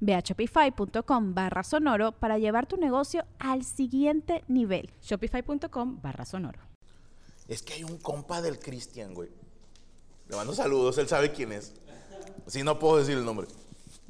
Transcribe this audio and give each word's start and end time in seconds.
Ve 0.00 0.14
a 0.14 0.20
shopify.com 0.20 1.34
barra 1.34 1.62
sonoro 1.62 2.12
para 2.12 2.38
llevar 2.38 2.66
tu 2.66 2.76
negocio 2.76 3.24
al 3.38 3.64
siguiente 3.64 4.44
nivel. 4.48 4.90
Shopify.com 5.02 6.00
barra 6.00 6.24
sonoro. 6.24 6.60
Es 7.46 7.62
que 7.62 7.74
hay 7.74 7.84
un 7.84 7.98
compa 7.98 8.42
del 8.42 8.58
Cristian, 8.58 9.14
güey. 9.14 9.30
Le 10.28 10.36
mando 10.36 10.54
saludos, 10.54 10.98
él 10.98 11.08
sabe 11.08 11.32
quién 11.32 11.52
es. 11.52 11.72
Sí, 12.46 12.62
no 12.62 12.78
puedo 12.78 12.98
decir 12.98 13.16
el 13.16 13.24
nombre. 13.24 13.46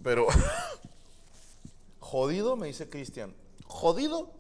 Pero. 0.03 0.27
Jodido, 2.01 2.57
me 2.57 2.69
dice 2.69 2.89
Cristian. 2.89 3.35
Jodido, 3.67 4.33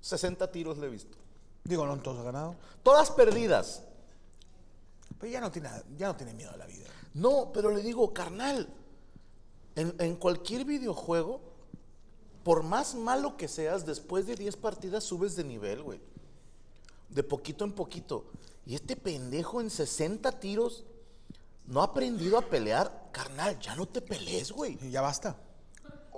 60 0.00 0.50
tiros 0.52 0.78
le 0.78 0.86
he 0.86 0.90
visto. 0.90 1.16
Digo, 1.64 1.84
no 1.86 1.98
todos 1.98 2.24
ganado. 2.24 2.54
Todas 2.82 3.10
perdidas. 3.10 3.82
Pero 5.18 5.32
ya 5.32 5.40
no 5.40 5.50
tiene, 5.50 5.68
ya 5.98 6.08
no 6.08 6.16
tiene 6.16 6.34
miedo 6.34 6.50
a 6.52 6.56
la 6.56 6.66
vida. 6.66 6.86
No, 7.14 7.50
pero 7.52 7.70
le 7.70 7.82
digo, 7.82 8.12
carnal, 8.12 8.68
en, 9.76 9.94
en 9.98 10.16
cualquier 10.16 10.64
videojuego, 10.64 11.40
por 12.42 12.62
más 12.62 12.94
malo 12.94 13.36
que 13.36 13.48
seas, 13.48 13.86
después 13.86 14.26
de 14.26 14.36
10 14.36 14.56
partidas 14.56 15.04
subes 15.04 15.36
de 15.36 15.44
nivel, 15.44 15.82
güey. 15.82 16.00
De 17.08 17.22
poquito 17.22 17.64
en 17.64 17.72
poquito. 17.72 18.24
Y 18.64 18.74
este 18.74 18.96
pendejo 18.96 19.60
en 19.60 19.70
60 19.70 20.32
tiros 20.40 20.84
no 21.66 21.80
ha 21.80 21.84
aprendido 21.86 22.38
a 22.38 22.42
pelear. 22.42 23.08
Carnal, 23.12 23.58
ya 23.58 23.74
no 23.76 23.86
te 23.86 24.00
pelees, 24.00 24.52
güey. 24.52 24.78
Y 24.80 24.90
ya 24.90 25.00
basta. 25.00 25.36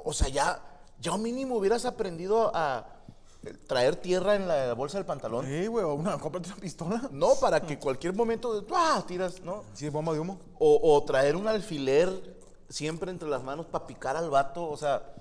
O 0.04 0.12
sea, 0.12 0.28
ya, 0.28 0.62
ya 1.00 1.16
mínimo 1.16 1.56
hubieras 1.56 1.84
aprendido 1.84 2.50
a 2.54 2.86
traer 3.66 3.96
tierra 3.96 4.34
en 4.34 4.48
la 4.48 4.74
bolsa 4.74 4.98
del 4.98 5.06
pantalón. 5.06 5.46
Sí, 5.46 5.66
güey, 5.66 5.84
o 5.84 5.94
una, 5.94 6.18
cómprate 6.18 6.48
una 6.48 6.56
pistola. 6.56 7.08
No, 7.10 7.34
para 7.40 7.60
que 7.60 7.78
cualquier 7.78 8.14
momento, 8.14 8.64
¡ah! 8.74 9.02
tiras, 9.06 9.40
¿no? 9.42 9.64
Sí, 9.74 9.88
bomba 9.88 10.12
de 10.12 10.20
humo. 10.20 10.40
O, 10.58 10.94
o 10.94 11.04
traer 11.04 11.36
un 11.36 11.48
alfiler 11.48 12.37
siempre 12.68 13.10
entre 13.10 13.28
las 13.28 13.42
manos 13.42 13.66
para 13.66 13.86
picar 13.86 14.16
al 14.16 14.30
vato. 14.30 14.68
O 14.68 14.76
sea, 14.76 15.14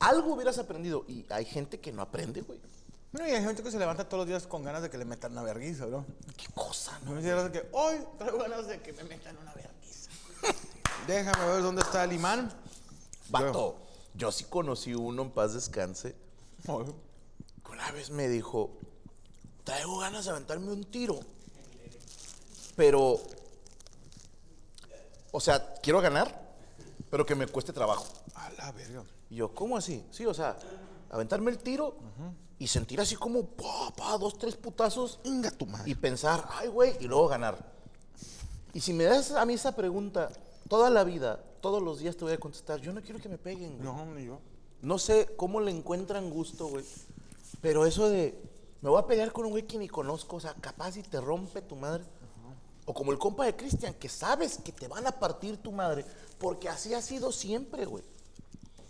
algo 0.00 0.34
hubieras 0.34 0.58
aprendido. 0.58 1.04
Y 1.08 1.26
hay 1.30 1.44
gente 1.44 1.80
que 1.80 1.92
no 1.92 2.02
aprende, 2.02 2.42
güey. 2.42 2.60
Bueno, 3.12 3.28
y 3.28 3.32
hay 3.32 3.42
gente 3.42 3.62
que 3.62 3.70
se 3.70 3.78
levanta 3.78 4.08
todos 4.08 4.22
los 4.22 4.28
días 4.28 4.46
con 4.46 4.62
ganas 4.62 4.82
de 4.82 4.90
que 4.90 4.98
le 4.98 5.04
metan 5.04 5.32
una 5.32 5.42
vergüenza, 5.42 5.86
¿no? 5.86 6.04
¿Qué 6.36 6.48
cosa, 6.54 6.98
No 7.04 7.12
me 7.12 7.22
que 7.22 7.68
hoy 7.72 7.96
traigo 8.18 8.38
ganas 8.38 8.66
de 8.66 8.80
que 8.82 8.92
me 8.92 9.04
metan 9.04 9.36
una 9.38 9.54
vergüenza. 9.54 10.10
Déjame 11.06 11.46
ver 11.46 11.62
dónde 11.62 11.82
está 11.82 12.04
el 12.04 12.12
imán. 12.12 12.52
Vato, 13.30 13.78
yo 14.14 14.30
sí 14.30 14.44
conocí 14.44 14.94
uno 14.94 15.22
en 15.22 15.30
paz 15.30 15.54
descanse. 15.54 16.14
Que 16.62 16.72
Una 17.70 17.90
vez 17.92 18.10
me 18.10 18.28
dijo, 18.28 18.76
traigo 19.64 19.98
ganas 19.98 20.24
de 20.24 20.32
aventarme 20.32 20.72
un 20.72 20.84
tiro. 20.84 21.20
Pero, 22.76 23.18
o 25.32 25.40
sea, 25.40 25.74
quiero 25.82 26.00
ganar, 26.00 26.45
pero 27.10 27.24
que 27.24 27.34
me 27.34 27.46
cueste 27.46 27.72
trabajo. 27.72 28.06
A 28.34 28.50
la 28.52 28.72
verga. 28.72 29.04
Y 29.30 29.36
yo, 29.36 29.54
¿cómo 29.54 29.76
así? 29.76 30.04
Sí, 30.10 30.26
o 30.26 30.34
sea, 30.34 30.56
aventarme 31.10 31.50
el 31.50 31.58
tiro 31.58 31.96
y 32.58 32.66
sentir 32.66 33.00
así 33.00 33.16
como, 33.16 33.44
pa, 33.44 33.92
pa, 33.96 34.16
dos, 34.18 34.38
tres 34.38 34.56
putazos 34.56 35.20
Inga 35.24 35.50
tu 35.50 35.66
madre. 35.66 35.90
y 35.90 35.94
pensar, 35.94 36.46
ay, 36.50 36.68
güey, 36.68 36.96
y 37.00 37.06
luego 37.06 37.28
ganar. 37.28 37.74
Y 38.72 38.80
si 38.80 38.92
me 38.92 39.04
das 39.04 39.32
a 39.32 39.44
mí 39.46 39.54
esa 39.54 39.74
pregunta 39.74 40.30
toda 40.68 40.90
la 40.90 41.04
vida, 41.04 41.40
todos 41.60 41.82
los 41.82 41.98
días 41.98 42.16
te 42.16 42.24
voy 42.24 42.34
a 42.34 42.40
contestar, 42.40 42.80
yo 42.80 42.92
no 42.92 43.00
quiero 43.00 43.20
que 43.20 43.28
me 43.28 43.38
peguen, 43.38 43.78
güey. 43.78 43.84
No, 43.84 44.04
ni 44.14 44.26
yo. 44.26 44.38
No 44.82 44.98
sé 44.98 45.34
cómo 45.36 45.60
le 45.60 45.70
encuentran 45.70 46.30
gusto, 46.30 46.66
güey. 46.66 46.84
Pero 47.60 47.86
eso 47.86 48.08
de, 48.08 48.38
me 48.82 48.90
voy 48.90 49.00
a 49.00 49.06
pelear 49.06 49.32
con 49.32 49.46
un 49.46 49.52
güey 49.52 49.66
que 49.66 49.78
ni 49.78 49.88
conozco, 49.88 50.36
o 50.36 50.40
sea, 50.40 50.54
capaz 50.54 50.96
y 50.96 51.02
te 51.02 51.20
rompe 51.20 51.62
tu 51.62 51.76
madre. 51.76 52.04
O 52.86 52.94
como 52.94 53.12
el 53.12 53.18
compa 53.18 53.44
de 53.44 53.54
Cristian, 53.56 53.94
que 53.94 54.08
sabes 54.08 54.58
que 54.64 54.72
te 54.72 54.86
van 54.88 55.06
a 55.06 55.12
partir 55.12 55.56
tu 55.58 55.72
madre, 55.72 56.04
porque 56.38 56.68
así 56.68 56.94
ha 56.94 57.02
sido 57.02 57.32
siempre, 57.32 57.84
güey. 57.84 58.04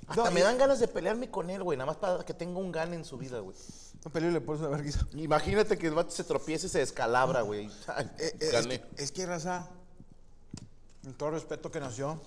Hasta 0.07 0.25
No, 0.25 0.31
me 0.31 0.43
dan 0.43 0.57
ganas 0.59 0.79
de 0.79 0.87
pelearme 0.87 1.31
con 1.31 1.51
él, 1.51 1.63
güey, 1.63 1.77
nada 1.77 1.87
más 1.87 1.97
para 1.97 2.25
que 2.25 2.35
tenga 2.35 2.59
un 2.61 2.71
gane 2.71 2.95
en 2.95 3.05
su 3.05 3.17
vida, 3.19 3.41
güey. 3.41 3.57
No 4.05 4.13
peleo 4.13 4.31
y 4.31 4.35
le 4.35 4.41
pones 4.41 4.61
una 4.61 4.71
vergüenza. 4.71 5.05
Imagínate 5.15 5.77
que 5.79 5.87
el 5.89 5.95
vato 5.95 6.11
se 6.11 6.23
tropiece 6.23 6.67
y 6.67 6.71
se 6.71 6.79
descalabra, 6.79 7.41
güey. 7.43 7.67
Eh, 7.67 7.71
eh. 8.19 8.37
Es, 8.41 8.67
que- 8.67 8.85
es 8.99 9.13
que 9.13 9.27
raza, 9.27 9.69
con 11.03 11.15
todo 11.15 11.31
respeto 11.33 11.71
que 11.73 11.81
nació, 11.81 12.21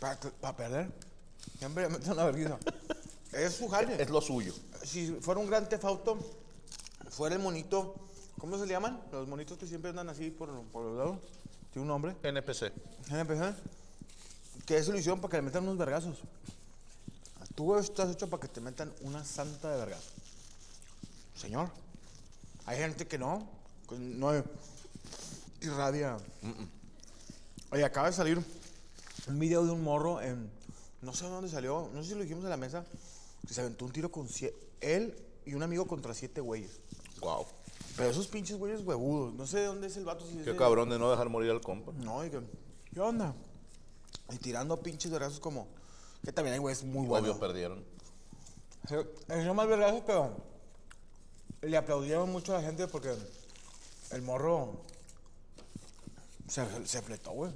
para 0.00 0.56
perder, 0.56 0.90
siempre 1.58 1.88
me 1.88 1.96
una 1.98 2.24
vergüenza. 2.24 2.58
Es 3.32 3.54
su 3.54 3.68
jale. 3.68 3.96
Es 4.02 4.10
lo 4.10 4.20
suyo. 4.20 4.54
Si 4.82 5.08
fuera 5.20 5.40
un 5.40 5.46
gran 5.46 5.68
tefauto, 5.68 6.18
fuera 7.10 7.36
el 7.36 7.40
monito, 7.42 7.94
¿cómo 8.44 8.58
se 8.58 8.66
le 8.66 8.74
llaman? 8.74 9.00
Los 9.10 9.26
monitos 9.26 9.56
que 9.56 9.66
siempre 9.66 9.88
andan 9.88 10.10
así 10.10 10.30
por, 10.30 10.50
por 10.64 10.84
los 10.84 10.98
lados. 10.98 11.18
Tiene 11.72 11.80
un 11.80 11.88
nombre. 11.88 12.14
NPC. 12.22 12.72
NPC. 13.10 13.54
Que 14.66 14.76
es 14.76 14.84
solución 14.84 15.18
para 15.18 15.30
que 15.30 15.36
le 15.38 15.44
metan 15.44 15.62
unos 15.62 15.78
vergazos. 15.78 16.18
Tú 17.54 17.74
estás 17.78 18.10
hecho 18.10 18.28
para 18.28 18.42
que 18.42 18.48
te 18.48 18.60
metan 18.60 18.92
una 19.00 19.24
santa 19.24 19.70
de 19.70 19.78
vergazos. 19.78 20.12
Señor. 21.34 21.70
Hay 22.66 22.76
gente 22.76 23.06
que 23.06 23.16
no. 23.16 23.48
que 23.88 23.98
no 23.98 24.30
irradia. 25.62 26.18
Oye, 27.70 27.82
acaba 27.82 28.08
de 28.08 28.12
salir 28.12 28.44
un 29.26 29.38
video 29.38 29.64
de 29.64 29.72
un 29.72 29.82
morro 29.82 30.20
en. 30.20 30.50
No 31.00 31.14
sé 31.14 31.24
dónde 31.24 31.48
salió. 31.48 31.88
No 31.94 32.02
sé 32.02 32.10
si 32.10 32.14
lo 32.14 32.20
dijimos 32.20 32.44
en 32.44 32.50
la 32.50 32.58
mesa. 32.58 32.84
Que 33.48 33.54
se 33.54 33.62
aventó 33.62 33.86
un 33.86 33.92
tiro 33.92 34.12
con 34.12 34.28
él 34.82 35.16
y 35.46 35.54
un 35.54 35.62
amigo 35.62 35.86
contra 35.86 36.12
siete 36.12 36.42
güeyes. 36.42 36.78
Wow. 37.20 37.46
Pero 37.96 38.10
esos 38.10 38.26
pinches 38.26 38.58
güeyes 38.58 38.80
huevudos. 38.80 39.34
No 39.34 39.46
sé 39.46 39.60
de 39.60 39.66
dónde 39.66 39.86
es 39.86 39.96
el 39.96 40.04
vato. 40.04 40.26
Si 40.26 40.36
Qué 40.38 40.56
cabrón 40.56 40.90
de 40.90 40.98
no 40.98 41.10
dejar 41.10 41.28
morir 41.28 41.50
al 41.50 41.60
compa. 41.60 41.92
no, 41.92 42.24
y 42.24 42.30
que, 42.30 42.40
¿qué 42.92 43.00
onda? 43.00 43.34
Y 44.32 44.38
tirando 44.38 44.80
pinches 44.82 45.10
vergazos 45.10 45.38
como, 45.38 45.68
que 46.24 46.32
también 46.32 46.54
hay 46.54 46.60
güeyes 46.60 46.82
muy 46.84 47.06
buenos. 47.06 47.30
Obvio 47.30 47.40
perdieron. 47.40 47.84
Es 49.28 49.54
más 49.54 49.66
vergazos, 49.66 50.02
pero 50.06 50.36
le 51.62 51.76
aplaudieron 51.76 52.30
mucho 52.30 52.54
a 52.54 52.58
la 52.58 52.66
gente 52.66 52.86
porque 52.88 53.14
el 54.10 54.22
morro 54.22 54.82
se, 56.48 56.86
se 56.86 57.00
fletó, 57.02 57.30
güey. 57.32 57.52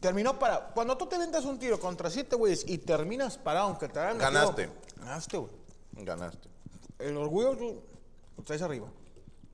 Terminó 0.00 0.38
para, 0.38 0.68
cuando 0.68 0.96
tú 0.96 1.06
te 1.06 1.18
ventas 1.18 1.44
un 1.44 1.58
tiro 1.58 1.80
contra 1.80 2.10
siete 2.10 2.36
güeyes 2.36 2.64
y 2.68 2.78
terminas 2.78 3.36
parado, 3.36 3.66
aunque 3.68 3.88
te 3.88 3.98
hagan 3.98 4.18
metido, 4.18 4.32
Ganaste. 4.32 4.70
Ganaste, 4.96 5.38
güey. 5.38 5.50
Ganaste. 5.92 6.48
El 6.98 7.16
orgullo 7.16 7.56
tú 7.56 7.82
lo 8.36 8.44
traes 8.44 8.62
arriba. 8.62 8.88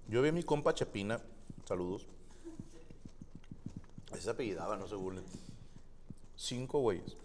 Yo 0.09 0.22
vi 0.22 0.28
a 0.28 0.32
mi 0.32 0.42
compa 0.42 0.75
Chepina, 0.75 1.20
saludos. 1.66 2.06
Ese 4.12 4.31
apellidaba, 4.31 4.76
no 4.76 4.87
se 4.87 4.94
burlen. 4.94 5.25
Cinco 6.37 6.81
güeyes. 6.81 7.17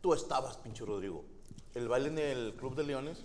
Tú 0.00 0.12
estabas, 0.14 0.56
pinche 0.58 0.84
Rodrigo. 0.84 1.24
El 1.74 1.88
baile 1.88 2.08
en 2.08 2.18
el 2.18 2.54
Club 2.54 2.74
de 2.76 2.84
Leones. 2.84 3.18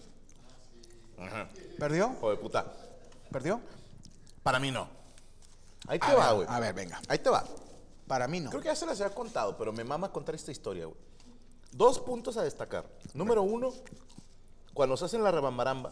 Ajá. 1.20 1.50
¿Perdió? 1.78 2.10
Joder, 2.22 2.40
puta. 2.40 2.74
¿Perdió? 3.32 3.60
Para 4.42 4.60
mí 4.60 4.72
no. 4.72 4.88
Ahí 5.88 6.00
te 6.00 6.08
A 6.08 6.16
va, 6.16 6.32
güey. 6.32 6.48
a 6.50 6.60
ver, 6.60 6.74
venga. 6.74 7.02
Ahí 7.10 7.20
te 7.20 7.30
va. 7.30 7.44
Para 8.08 8.28
mí 8.28 8.40
no. 8.40 8.50
Creo 8.50 8.62
que 8.62 8.70
ya 8.70 8.76
se 8.76 8.86
las 8.86 9.00
había 9.02 9.14
contado, 9.14 9.58
pero 9.58 9.72
me 9.72 9.84
mama 9.84 10.12
contar 10.12 10.34
esta 10.36 10.52
historia, 10.52 10.86
güey. 10.86 10.98
Dos 11.72 12.00
puntos 12.00 12.38
a 12.38 12.44
destacar. 12.44 12.86
Número 13.14 13.44
uno, 13.44 13.72
cuando 14.74 14.98
se 14.98 15.06
hacen 15.06 15.24
la 15.24 15.32
rebambaramba, 15.32 15.92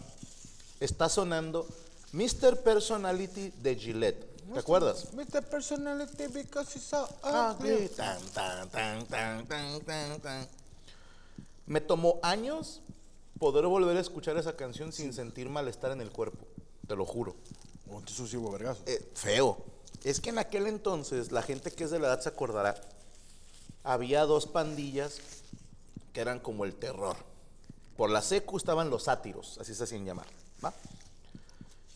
está 0.80 1.10
sonando 1.10 1.68
Mr. 2.12 2.62
Personality 2.64 3.52
de 3.62 3.76
Gillette. 3.76 4.38
¿Te 4.54 4.60
acuerdas? 4.60 5.14
Mr. 5.14 5.44
Personality 5.44 6.28
because 6.28 6.78
it's 6.78 6.86
so 6.86 7.08
ugly. 7.24 7.74
ugly. 7.74 7.90
Tan, 7.90 8.22
tan, 8.34 8.70
tan, 8.70 9.06
tan, 9.06 9.46
tan, 9.46 9.82
tan, 9.82 10.20
tan. 10.22 10.48
Me 11.66 11.82
tomó 11.82 12.20
años 12.24 12.82
poder 13.38 13.66
volver 13.68 13.98
a 13.98 14.00
escuchar 14.00 14.38
esa 14.38 14.56
canción 14.56 14.92
sin 14.94 15.14
sentir 15.14 15.50
malestar 15.50 15.92
en 15.92 16.02
el 16.02 16.12
cuerpo. 16.12 16.46
Te 16.88 16.96
lo 16.96 17.06
juro. 17.06 17.36
Oh, 17.90 18.00
Entonces 18.00 18.30
sí 18.30 18.38
hubo 18.38 18.52
vergazos. 18.52 18.84
Eh, 18.88 19.12
feo. 19.14 19.58
Es 20.04 20.22
que 20.22 20.30
en 20.30 20.40
aquel 20.40 20.68
entonces, 20.68 21.32
la 21.32 21.42
gente 21.42 21.72
que 21.72 21.84
es 21.84 21.92
de 21.92 22.00
la 22.00 22.08
edad 22.08 22.22
se 22.22 22.30
acordará, 22.30 22.80
había 23.84 24.26
dos 24.26 24.46
pandillas 24.48 25.20
que 26.14 26.22
eran 26.22 26.40
como 26.40 26.66
el 26.66 26.76
terror. 26.76 27.18
Por 27.96 28.10
la 28.10 28.22
secu 28.22 28.58
estaban 28.58 28.90
los 28.90 29.04
sátiros, 29.04 29.58
así 29.60 29.74
se 29.74 29.84
hacían 29.84 30.06
llamar, 30.06 30.28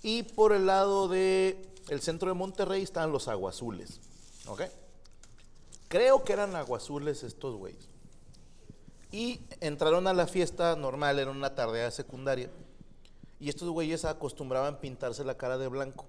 Y 0.04 0.24
por 0.24 0.54
el 0.54 0.66
lado 0.66 1.08
de 1.08 1.62
el 1.90 2.02
centro 2.02 2.30
de 2.30 2.34
Monterrey 2.34 2.82
estaban 2.82 3.12
los 3.12 3.28
aguazules, 3.28 4.00
¿ok? 4.48 4.64
Creo 5.88 6.24
que 6.24 6.34
eran 6.34 6.56
aguazules 6.56 7.24
estos 7.24 7.56
güeyes. 7.56 7.88
Y 9.12 9.42
entraron 9.60 10.08
a 10.08 10.14
la 10.14 10.26
fiesta 10.26 10.76
normal, 10.76 11.20
era 11.20 11.30
una 11.30 11.54
tardea 11.54 11.92
secundaria. 11.92 12.50
Y 13.40 13.50
estos 13.50 13.70
güeyes 13.70 14.06
acostumbraban 14.06 14.80
pintarse 14.80 15.24
la 15.24 15.36
cara 15.36 15.58
de 15.58 15.68
blanco. 15.68 16.06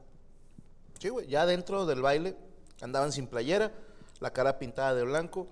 Sí, 1.00 1.08
güey, 1.08 1.26
ya 1.26 1.44
dentro 1.46 1.84
del 1.84 2.00
baile 2.00 2.36
andaban 2.80 3.12
sin 3.12 3.26
playera, 3.26 3.72
la 4.20 4.32
cara 4.32 4.58
pintada 4.58 4.94
de 4.94 5.02
blanco 5.02 5.48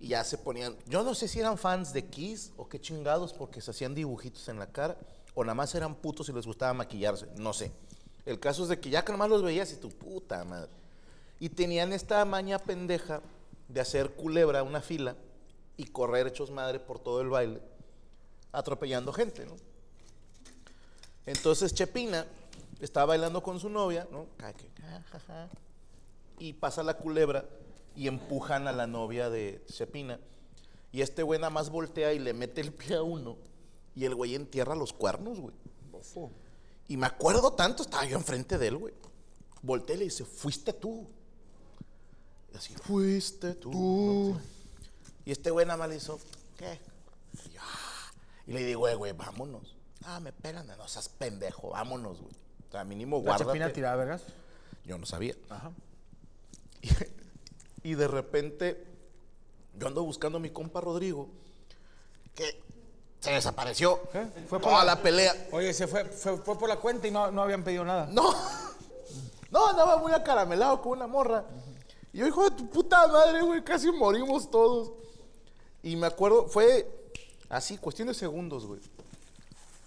y 0.00 0.08
ya 0.08 0.24
se 0.24 0.38
ponían. 0.38 0.74
Yo 0.86 1.02
no 1.02 1.14
sé 1.14 1.28
si 1.28 1.38
eran 1.38 1.58
fans 1.58 1.92
de 1.92 2.06
Kiss 2.06 2.52
o 2.56 2.68
qué 2.68 2.80
chingados 2.80 3.34
porque 3.34 3.60
se 3.60 3.70
hacían 3.70 3.94
dibujitos 3.94 4.48
en 4.48 4.58
la 4.58 4.66
cara 4.66 4.96
o 5.36 5.44
nada 5.44 5.54
más 5.54 5.74
eran 5.74 5.94
putos 5.94 6.30
y 6.30 6.32
les 6.32 6.46
gustaba 6.46 6.72
maquillarse, 6.72 7.28
no 7.36 7.52
sé. 7.52 7.70
El 8.24 8.40
caso 8.40 8.62
es 8.62 8.70
de 8.70 8.80
que 8.80 8.88
ya 8.88 9.04
que 9.04 9.12
nomás 9.12 9.28
los 9.28 9.42
veías 9.42 9.70
y 9.70 9.76
tu 9.76 9.90
puta 9.90 10.42
madre. 10.44 10.70
Y 11.38 11.50
tenían 11.50 11.92
esta 11.92 12.24
maña 12.24 12.58
pendeja 12.58 13.20
de 13.68 13.80
hacer 13.80 14.14
culebra 14.14 14.62
una 14.62 14.80
fila 14.80 15.14
y 15.76 15.84
correr 15.84 16.26
hechos 16.26 16.50
madre 16.50 16.80
por 16.80 16.98
todo 16.98 17.20
el 17.20 17.28
baile, 17.28 17.60
atropellando 18.50 19.12
gente, 19.12 19.44
¿no? 19.44 19.56
Entonces 21.26 21.74
Chepina 21.74 22.24
está 22.80 23.04
bailando 23.04 23.42
con 23.42 23.60
su 23.60 23.68
novia, 23.68 24.08
¿no? 24.10 24.26
Y 26.38 26.54
pasa 26.54 26.82
la 26.82 26.94
culebra 26.94 27.44
y 27.94 28.08
empujan 28.08 28.68
a 28.68 28.72
la 28.72 28.86
novia 28.86 29.28
de 29.28 29.62
Chepina. 29.70 30.18
Y 30.92 31.02
este 31.02 31.22
güey 31.22 31.38
nada 31.38 31.50
más 31.50 31.68
voltea 31.68 32.14
y 32.14 32.18
le 32.20 32.32
mete 32.32 32.62
el 32.62 32.72
pie 32.72 32.96
a 32.96 33.02
uno. 33.02 33.36
Y 33.96 34.04
el 34.04 34.14
güey 34.14 34.34
entierra 34.34 34.74
los 34.76 34.92
cuernos, 34.92 35.40
güey. 35.40 35.54
Y 36.86 36.96
me 36.96 37.06
acuerdo 37.06 37.52
tanto, 37.54 37.82
estaba 37.82 38.04
yo 38.04 38.16
enfrente 38.16 38.58
de 38.58 38.68
él, 38.68 38.76
güey. 38.76 38.94
Voltea 39.62 39.96
y 39.96 39.98
le 40.00 40.04
dice, 40.04 40.24
fuiste 40.24 40.72
tú. 40.72 41.08
Y 42.52 42.56
así, 42.56 42.74
fuiste 42.74 43.54
tú. 43.54 44.38
Y 45.24 45.32
este 45.32 45.50
güey 45.50 45.66
nada 45.66 45.78
más 45.78 45.88
le 45.88 45.96
hizo, 45.96 46.20
¿qué? 46.56 46.78
Y, 47.46 47.50
yo, 47.50 47.60
"Ah". 47.62 48.12
Y 48.46 48.52
le 48.52 48.64
digo, 48.64 48.80
güey, 48.80 48.94
güey, 48.94 49.12
vámonos. 49.12 49.74
Ah, 50.04 50.20
me 50.20 50.32
pelan, 50.32 50.66
no 50.68 50.86
seas 50.86 51.08
pendejo, 51.08 51.70
vámonos, 51.70 52.20
güey. 52.20 52.34
O 52.68 52.70
sea, 52.70 52.84
mínimo 52.84 53.16
¿La 53.16 53.22
guárdate. 53.22 53.46
chapina 53.48 53.72
tiraba 53.72 53.96
vergas? 53.96 54.22
Yo 54.84 54.98
no 54.98 55.06
sabía. 55.06 55.34
Ajá. 55.48 55.72
Y, 56.82 56.90
y 57.90 57.94
de 57.94 58.06
repente, 58.06 58.86
yo 59.74 59.88
ando 59.88 60.04
buscando 60.04 60.38
a 60.38 60.40
mi 60.40 60.50
compa 60.50 60.80
Rodrigo, 60.80 61.28
que 62.36 62.62
se 63.26 63.32
desapareció. 63.32 64.00
Fue 64.48 64.58
por 64.60 64.70
Toda 64.70 64.84
la- 64.84 64.94
la 64.94 65.02
pelea. 65.02 65.48
Oye, 65.52 65.72
se 65.74 65.86
fue, 65.86 66.04
fue, 66.04 66.36
fue 66.38 66.58
por 66.58 66.68
la 66.68 66.76
cuenta 66.76 67.06
y 67.08 67.10
no, 67.10 67.30
no 67.30 67.42
habían 67.42 67.62
pedido 67.64 67.84
nada. 67.84 68.06
No, 68.10 68.32
no, 69.50 69.66
andaba 69.68 69.96
muy 69.98 70.12
acaramelado 70.12 70.80
con 70.80 70.92
una 70.92 71.06
morra. 71.06 71.44
Y 72.12 72.18
yo, 72.18 72.26
hijo 72.26 72.48
de 72.48 72.56
tu 72.56 72.70
puta 72.70 73.06
madre, 73.08 73.42
güey, 73.42 73.62
casi 73.64 73.90
morimos 73.90 74.50
todos. 74.50 74.92
Y 75.82 75.96
me 75.96 76.06
acuerdo, 76.06 76.46
fue 76.48 76.88
así, 77.48 77.78
cuestión 77.78 78.08
de 78.08 78.14
segundos, 78.14 78.66
güey. 78.66 78.80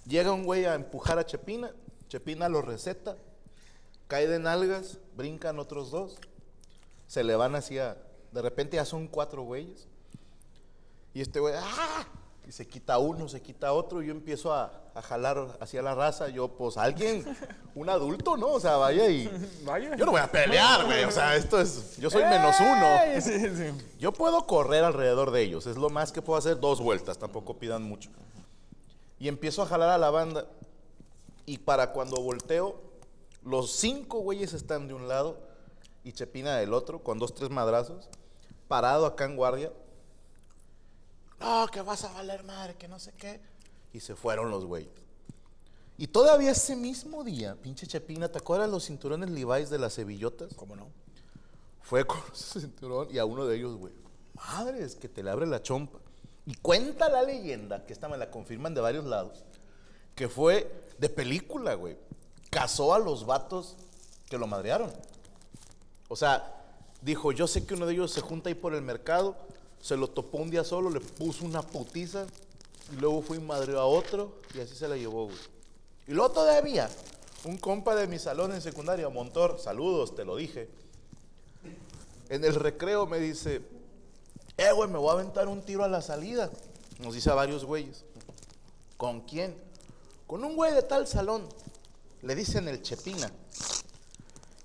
Llega 0.05 0.31
un 0.31 0.43
güey 0.43 0.65
a 0.65 0.75
empujar 0.75 1.17
a 1.19 1.25
Chepina, 1.25 1.71
Chepina 2.07 2.49
lo 2.49 2.61
receta, 2.61 3.15
cae 4.07 4.27
de 4.27 4.39
nalgas, 4.39 4.97
brincan 5.15 5.59
otros 5.59 5.91
dos, 5.91 6.17
se 7.07 7.23
le 7.23 7.35
van 7.35 7.55
hacia, 7.55 7.97
de 8.31 8.41
repente 8.41 8.77
ya 8.77 8.85
son 8.85 9.07
cuatro 9.07 9.43
güeyes. 9.43 9.87
Y 11.13 11.21
este 11.21 11.39
güey, 11.39 11.53
¡ah! 11.57 12.07
Y 12.47 12.51
se 12.51 12.67
quita 12.67 12.97
uno, 12.97 13.29
se 13.29 13.41
quita 13.41 13.73
otro, 13.73 14.01
y 14.01 14.07
yo 14.07 14.11
empiezo 14.11 14.51
a, 14.51 14.71
a 14.95 15.01
jalar 15.01 15.57
hacia 15.59 15.81
la 15.81 15.93
raza. 15.93 16.29
Yo, 16.29 16.47
pues, 16.47 16.77
alguien, 16.77 17.23
un 17.75 17.89
adulto, 17.89 18.37
¿no? 18.37 18.53
O 18.53 18.59
sea, 18.59 18.77
vaya 18.77 19.07
y. 19.09 19.29
Vaya. 19.63 19.95
Yo 19.95 20.05
no 20.05 20.11
voy 20.11 20.21
a 20.21 20.31
pelear, 20.31 20.85
güey. 20.85 21.03
O 21.03 21.11
sea, 21.11 21.35
esto 21.35 21.59
es. 21.59 21.97
Yo 21.97 22.09
soy 22.09 22.23
menos 22.23 22.55
uno. 22.59 22.87
Sí, 23.21 23.39
sí. 23.39 23.71
Yo 23.99 24.11
puedo 24.11 24.47
correr 24.47 24.83
alrededor 24.83 25.31
de 25.31 25.41
ellos. 25.41 25.67
Es 25.67 25.77
lo 25.77 25.89
más 25.89 26.11
que 26.11 26.21
puedo 26.21 26.39
hacer 26.39 26.59
dos 26.59 26.81
vueltas. 26.81 27.17
Tampoco 27.17 27.57
pidan 27.57 27.83
mucho. 27.83 28.09
Y 29.19 29.27
empiezo 29.27 29.61
a 29.61 29.65
jalar 29.65 29.89
a 29.89 29.97
la 29.97 30.09
banda. 30.09 30.47
Y 31.45 31.59
para 31.59 31.91
cuando 31.91 32.21
volteo, 32.21 32.81
los 33.43 33.71
cinco 33.71 34.19
güeyes 34.19 34.53
están 34.53 34.87
de 34.87 34.93
un 34.93 35.07
lado 35.07 35.37
y 36.03 36.13
Chepina 36.13 36.57
del 36.57 36.73
otro, 36.73 37.03
con 37.03 37.19
dos, 37.19 37.33
tres 37.33 37.49
madrazos, 37.49 38.09
parado 38.67 39.05
acá 39.05 39.25
en 39.25 39.35
guardia. 39.35 39.71
No, 41.39 41.67
que 41.67 41.81
vas 41.81 42.03
a 42.03 42.11
valer 42.11 42.43
madre, 42.43 42.75
que 42.75 42.87
no 42.87 42.99
sé 42.99 43.13
qué. 43.13 43.39
Y 43.93 43.99
se 43.99 44.15
fueron 44.15 44.49
los 44.51 44.65
güeyes. 44.65 44.89
Y 45.97 46.07
todavía 46.07 46.51
ese 46.51 46.75
mismo 46.75 47.23
día, 47.23 47.55
pinche 47.55 47.85
Chepina, 47.85 48.29
¿te 48.29 48.37
acuerdas 48.37 48.69
los 48.69 48.85
cinturones 48.85 49.29
Levi's 49.29 49.69
de 49.69 49.79
las 49.79 49.95
cebillotas? 49.95 50.53
¿Cómo 50.55 50.75
no? 50.75 50.87
Fue 51.81 52.05
con 52.05 52.21
ese 52.33 52.61
cinturón 52.61 53.07
y 53.11 53.17
a 53.17 53.25
uno 53.25 53.45
de 53.45 53.57
ellos, 53.57 53.75
güey. 53.75 53.93
Madres, 54.33 54.95
que 54.95 55.09
te 55.09 55.23
le 55.23 55.29
abre 55.29 55.45
la 55.45 55.61
chompa. 55.61 55.99
Y 56.45 56.55
cuenta 56.55 57.09
la 57.09 57.21
leyenda, 57.23 57.85
que 57.85 57.93
esta 57.93 58.07
me 58.07 58.17
la 58.17 58.31
confirman 58.31 58.73
de 58.73 58.81
varios 58.81 59.05
lados, 59.05 59.43
que 60.15 60.29
fue 60.29 60.71
de 60.97 61.09
película, 61.09 61.75
güey. 61.75 61.97
Casó 62.49 62.93
a 62.93 62.99
los 62.99 63.25
vatos 63.25 63.75
que 64.29 64.37
lo 64.37 64.47
madrearon. 64.47 64.91
O 66.07 66.15
sea, 66.15 66.63
dijo, 67.01 67.31
yo 67.31 67.45
sé 67.47 67.65
que 67.65 67.73
uno 67.73 67.85
de 67.85 67.93
ellos 67.93 68.11
se 68.11 68.21
junta 68.21 68.49
ahí 68.49 68.55
por 68.55 68.73
el 68.73 68.81
mercado, 68.81 69.35
se 69.81 69.97
lo 69.97 70.09
topó 70.09 70.37
un 70.37 70.49
día 70.49 70.63
solo, 70.63 70.89
le 70.89 70.99
puso 70.99 71.45
una 71.45 71.61
putiza, 71.61 72.25
y 72.91 72.95
luego 72.95 73.21
fue 73.21 73.37
y 73.37 73.39
madreó 73.39 73.79
a 73.79 73.85
otro, 73.85 74.41
y 74.53 74.59
así 74.59 74.75
se 74.75 74.87
la 74.87 74.97
llevó, 74.97 75.25
güey. 75.25 75.37
Y 76.07 76.13
luego 76.13 76.31
todavía, 76.31 76.89
un 77.43 77.57
compa 77.57 77.95
de 77.95 78.07
mi 78.07 78.19
salón 78.19 78.53
en 78.53 78.61
secundaria, 78.61 79.09
Montor, 79.09 79.59
saludos, 79.59 80.15
te 80.15 80.25
lo 80.25 80.35
dije. 80.35 80.69
En 82.29 82.43
el 82.43 82.55
recreo 82.55 83.05
me 83.05 83.19
dice, 83.19 83.61
eh, 84.57 84.71
güey, 84.73 84.89
me 84.89 84.97
voy 84.97 85.09
a 85.09 85.13
aventar 85.13 85.47
un 85.47 85.61
tiro 85.61 85.83
a 85.83 85.87
la 85.87 86.01
salida. 86.01 86.49
Nos 86.99 87.13
dice 87.13 87.29
a 87.29 87.33
varios 87.33 87.63
güeyes. 87.63 88.03
¿Con 88.97 89.21
quién? 89.21 89.55
Con 90.27 90.43
un 90.43 90.55
güey 90.55 90.73
de 90.73 90.81
tal 90.83 91.07
salón. 91.07 91.47
Le 92.21 92.35
dicen 92.35 92.67
el 92.67 92.81
Chepina. 92.81 93.31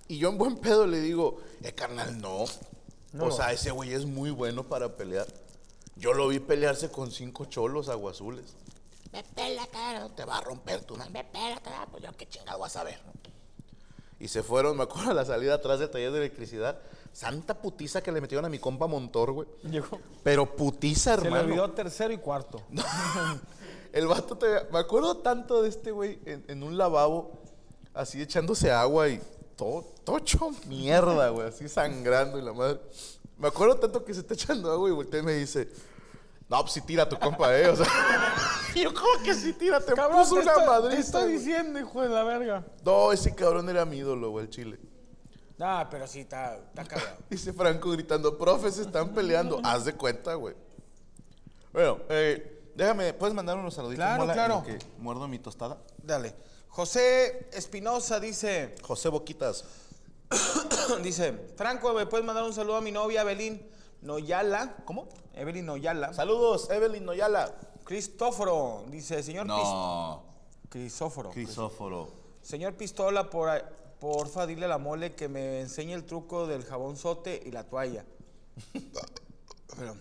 Y 0.09 0.19
yo 0.19 0.31
en 0.31 0.39
buen 0.39 0.57
pedo 0.57 0.87
le 0.87 1.01
digo, 1.01 1.39
eh, 1.63 1.73
carnal, 1.73 2.21
no. 2.21 2.45
No. 3.15 3.27
O 3.27 3.31
sea, 3.31 3.53
ese 3.53 3.71
güey 3.71 3.93
es 3.95 4.05
muy 4.07 4.31
bueno 4.31 4.65
para 4.65 4.97
pelear. 4.97 5.27
Yo 5.97 6.13
lo 6.13 6.27
vi 6.29 6.41
pelearse 6.41 6.91
con 6.91 7.13
cinco 7.13 7.45
cholos 7.45 7.89
aguazules. 7.89 8.57
Me 9.13 9.23
pela, 9.23 9.65
cara, 9.69 10.09
te 10.09 10.25
va 10.25 10.39
a 10.39 10.41
romper 10.41 10.83
tu 10.83 10.97
madre. 10.97 11.13
Me 11.13 11.25
pela, 11.25 11.61
cara, 11.61 11.87
pues 11.89 12.03
yo 12.03 12.11
qué 12.17 12.29
chingado 12.29 12.59
vas 12.59 12.75
a 12.75 12.83
ver. 12.83 12.99
Y 14.19 14.27
se 14.27 14.43
fueron, 14.43 14.77
me 14.77 14.83
acuerdo, 14.83 15.13
a 15.13 15.15
la 15.15 15.25
salida 15.25 15.55
atrás 15.55 15.79
del 15.79 15.91
taller 15.91 16.11
de 16.11 16.19
electricidad. 16.19 16.79
Santa 17.13 17.55
putiza 17.63 18.03
que 18.03 18.11
le 18.11 18.21
metieron 18.21 18.45
a 18.45 18.49
mi 18.49 18.59
compa 18.59 18.89
Montor, 18.89 19.31
güey. 19.31 19.49
Llegó. 19.63 20.01
Pero 20.25 20.57
putiza, 20.57 21.15
Se 21.15 21.21
le 21.21 21.27
hermano. 21.29 21.45
olvidó 21.45 21.71
tercero 21.71 22.13
y 22.13 22.19
cuarto. 22.19 22.63
El 23.93 24.09
vato 24.09 24.37
te... 24.37 24.47
Me 24.73 24.81
acuerdo 24.81 25.19
tanto 25.19 25.63
de 25.63 25.69
este 25.69 25.93
güey 25.93 26.19
en, 26.27 26.45
en 26.49 26.65
un 26.65 26.77
lavabo, 26.77 27.31
así 27.93 28.21
echándose 28.21 28.73
agua 28.73 29.09
y 29.09 29.21
todo, 29.57 29.83
todo 30.05 30.19
hecho 30.19 30.51
mierda, 30.67 31.29
güey, 31.31 31.49
así 31.49 31.69
sangrando 31.69 32.39
y 32.39 32.43
la 32.43 32.53
madre. 32.53 32.81
Me 33.39 33.49
acuerdo 33.49 33.77
tanto 33.77 34.05
que 34.05 34.15
se 34.15 34.21
está 34.21 34.35
echando 34.35 34.71
agua 34.71 34.89
y 34.89 34.93
voltea 34.93 35.21
y 35.21 35.23
me 35.25 35.33
dice, 35.35 35.69
no, 36.49 36.61
pues 36.61 36.73
si 36.73 36.81
tira 36.83 37.09
tu 37.09 37.19
compa, 37.19 37.57
eh, 37.59 37.69
o 37.69 37.77
sea. 37.77 37.87
yo, 38.75 38.93
¿cómo 38.95 39.23
que 39.25 39.35
si 39.35 39.53
tira? 39.55 39.81
Te 39.81 39.93
Cabrón, 39.95 40.19
puso 40.23 40.37
te 40.37 40.43
una 40.43 40.53
estoy- 40.53 40.67
madriza, 40.67 40.95
Te 40.97 41.01
estoy 41.01 41.23
güey". 41.23 41.35
diciendo, 41.39 41.79
hijo 41.81 42.03
de 42.03 42.09
la 42.09 42.23
verga. 42.25 42.65
No, 42.85 43.13
ese 43.13 43.35
cabrón 43.35 43.69
era 43.69 43.85
mi 43.85 43.97
ídolo, 43.99 44.31
güey, 44.31 44.45
el 44.45 44.51
chile. 44.51 44.79
Ah, 45.61 45.87
pero 45.91 46.07
sí, 46.07 46.21
está, 46.21 46.57
está 46.57 46.85
cagado. 46.85 47.17
Dice 47.31 47.53
Franco 47.53 47.91
gritando, 47.91 48.37
profe, 48.37 48.71
se 48.71 48.83
están 48.83 49.15
peleando. 49.15 49.61
Haz 49.65 49.85
de 49.85 49.95
cuenta, 49.95 50.35
güey. 50.35 50.55
Bueno, 51.73 51.99
eh, 52.09 52.71
déjame, 52.75 53.13
¿puedes 53.15 53.35
mandar 53.35 53.57
unos 53.57 53.75
saluditos? 53.75 54.05
Claro, 54.05 54.21
Mola, 54.23 54.33
en 54.33 54.37
claro. 54.39 54.55
lo 54.57 54.65
que 54.65 54.79
muerdo 54.99 55.27
mi 55.29 55.39
tostada. 55.39 55.79
Dale. 56.03 56.35
José 56.75 57.49
Espinosa 57.53 58.19
dice, 58.19 58.75
José 58.83 59.09
Boquitas. 59.09 59.65
dice, 61.05 61.33
Franco, 61.57 61.93
¿me 61.95 62.05
puedes 62.07 62.27
mandar 62.27 62.43
un 62.43 62.53
saludo 62.53 62.75
a 62.79 62.81
mi 62.81 62.91
novia 62.91 63.21
Evelyn 63.23 63.65
Noyala? 64.03 64.75
¿Cómo? 64.85 65.09
Evelyn 65.35 65.67
Noyala. 65.67 66.13
Saludos, 66.13 66.69
Evelyn 66.71 67.05
Noyala. 67.05 67.55
Cristóforo, 67.85 68.85
dice, 68.89 69.23
señor 69.23 69.47
No, 69.47 70.25
Crisóforo. 70.69 71.31
Crisóforo. 71.31 72.09
Señor 72.43 72.75
Pistola, 72.75 73.31
por, 73.31 73.51
porfa, 74.01 74.45
dile 74.45 74.65
a 74.65 74.69
la 74.69 74.79
mole 74.79 75.15
que 75.15 75.29
me 75.29 75.61
enseñe 75.61 75.93
el 75.95 76.05
truco 76.05 76.49
del 76.49 76.65
jabón 76.65 76.97
sote 76.97 77.41
y 77.47 77.53
la 77.53 77.63
toalla. 77.63 78.05
Perdón. 79.77 80.01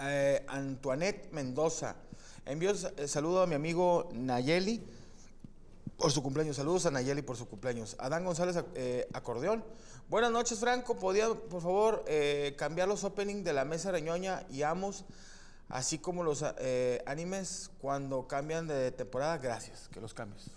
Eh, 0.00 0.44
Antoinette 0.46 1.32
Mendoza. 1.32 1.96
Envío 2.46 2.72
sa- 2.76 2.92
saludo 3.08 3.42
a 3.42 3.46
mi 3.48 3.56
amigo 3.56 4.08
Nayeli. 4.12 4.80
Por 6.04 6.12
su 6.12 6.22
cumpleaños. 6.22 6.56
Saludos 6.56 6.84
a 6.84 6.90
Nayeli 6.90 7.22
por 7.22 7.34
su 7.34 7.48
cumpleaños. 7.48 7.96
Adán 7.98 8.26
González, 8.26 8.62
eh, 8.74 9.08
acordeón. 9.14 9.64
Buenas 10.10 10.30
noches, 10.30 10.58
Franco. 10.58 10.96
¿Podía, 10.96 11.32
por 11.32 11.62
favor, 11.62 12.04
eh, 12.06 12.54
cambiar 12.58 12.88
los 12.88 13.04
openings 13.04 13.42
de 13.42 13.54
la 13.54 13.64
mesa 13.64 13.90
reñoña 13.90 14.44
y 14.50 14.60
Amos, 14.64 15.06
así 15.70 15.96
como 15.98 16.22
los 16.22 16.44
eh, 16.58 17.02
animes 17.06 17.70
cuando 17.80 18.26
cambian 18.28 18.66
de 18.66 18.92
temporada? 18.92 19.38
Gracias, 19.38 19.88
que 19.90 19.98
los 19.98 20.12
cambies. 20.12 20.50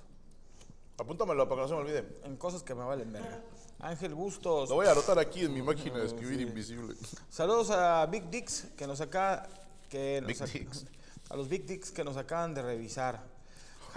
Apúntamelo 0.98 1.48
para 1.48 1.60
que 1.60 1.62
no 1.62 1.68
se 1.70 1.74
me 1.76 1.80
olvide. 1.80 2.20
En 2.26 2.36
cosas 2.36 2.62
que 2.62 2.76
me 2.76 2.84
valen 2.84 3.14
verga. 3.14 3.40
Ángel 3.80 4.16
Bustos. 4.16 4.68
Lo 4.68 4.76
voy 4.76 4.88
a 4.88 4.92
anotar 4.92 5.18
aquí 5.18 5.46
en 5.46 5.54
mi 5.54 5.62
máquina 5.62 5.98
de 6.00 6.08
escribir 6.08 6.42
invisible. 6.42 6.94
Saludos 7.30 7.70
a 7.72 8.06
Big 8.08 8.30
Dicks 8.30 8.68
que 8.76 8.86
nos 8.86 9.00
acaba 9.00 9.48
que 9.90 10.20
nos 10.20 10.28
Big 10.28 10.38
ac- 10.42 10.52
Dicks. 10.52 10.86
a 11.30 11.38
los 11.38 11.48
Big 11.48 11.66
Dicks 11.66 11.92
que 11.92 12.04
nos 12.04 12.18
acaban 12.18 12.54
de 12.54 12.64
revisar. 12.64 13.37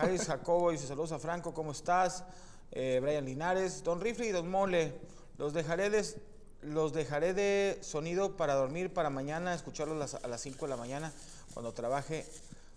Jaris 0.01 0.25
Jacobo 0.25 0.71
dice 0.71 0.87
saludos 0.87 1.13
a 1.13 1.19
Franco, 1.19 1.53
¿cómo 1.53 1.73
estás? 1.73 2.25
Eh, 2.73 3.01
Brian 3.03 3.27
Linares, 3.27 3.85
Don 3.85 4.01
Rifle 4.01 4.29
y 4.29 4.31
Don 4.31 4.51
Mole, 4.51 4.99
los 5.37 5.53
dejaré 5.53 5.91
de, 5.91 6.03
los 6.63 6.95
dejaré 6.95 7.35
de 7.35 7.79
sonido 7.83 8.35
para 8.35 8.55
dormir 8.55 8.95
para 8.95 9.11
mañana, 9.11 9.53
escucharlos 9.53 10.15
a 10.15 10.27
las 10.27 10.41
5 10.41 10.65
de 10.65 10.71
la 10.71 10.79
mañana 10.79 11.13
cuando 11.53 11.75
trabaje. 11.75 12.25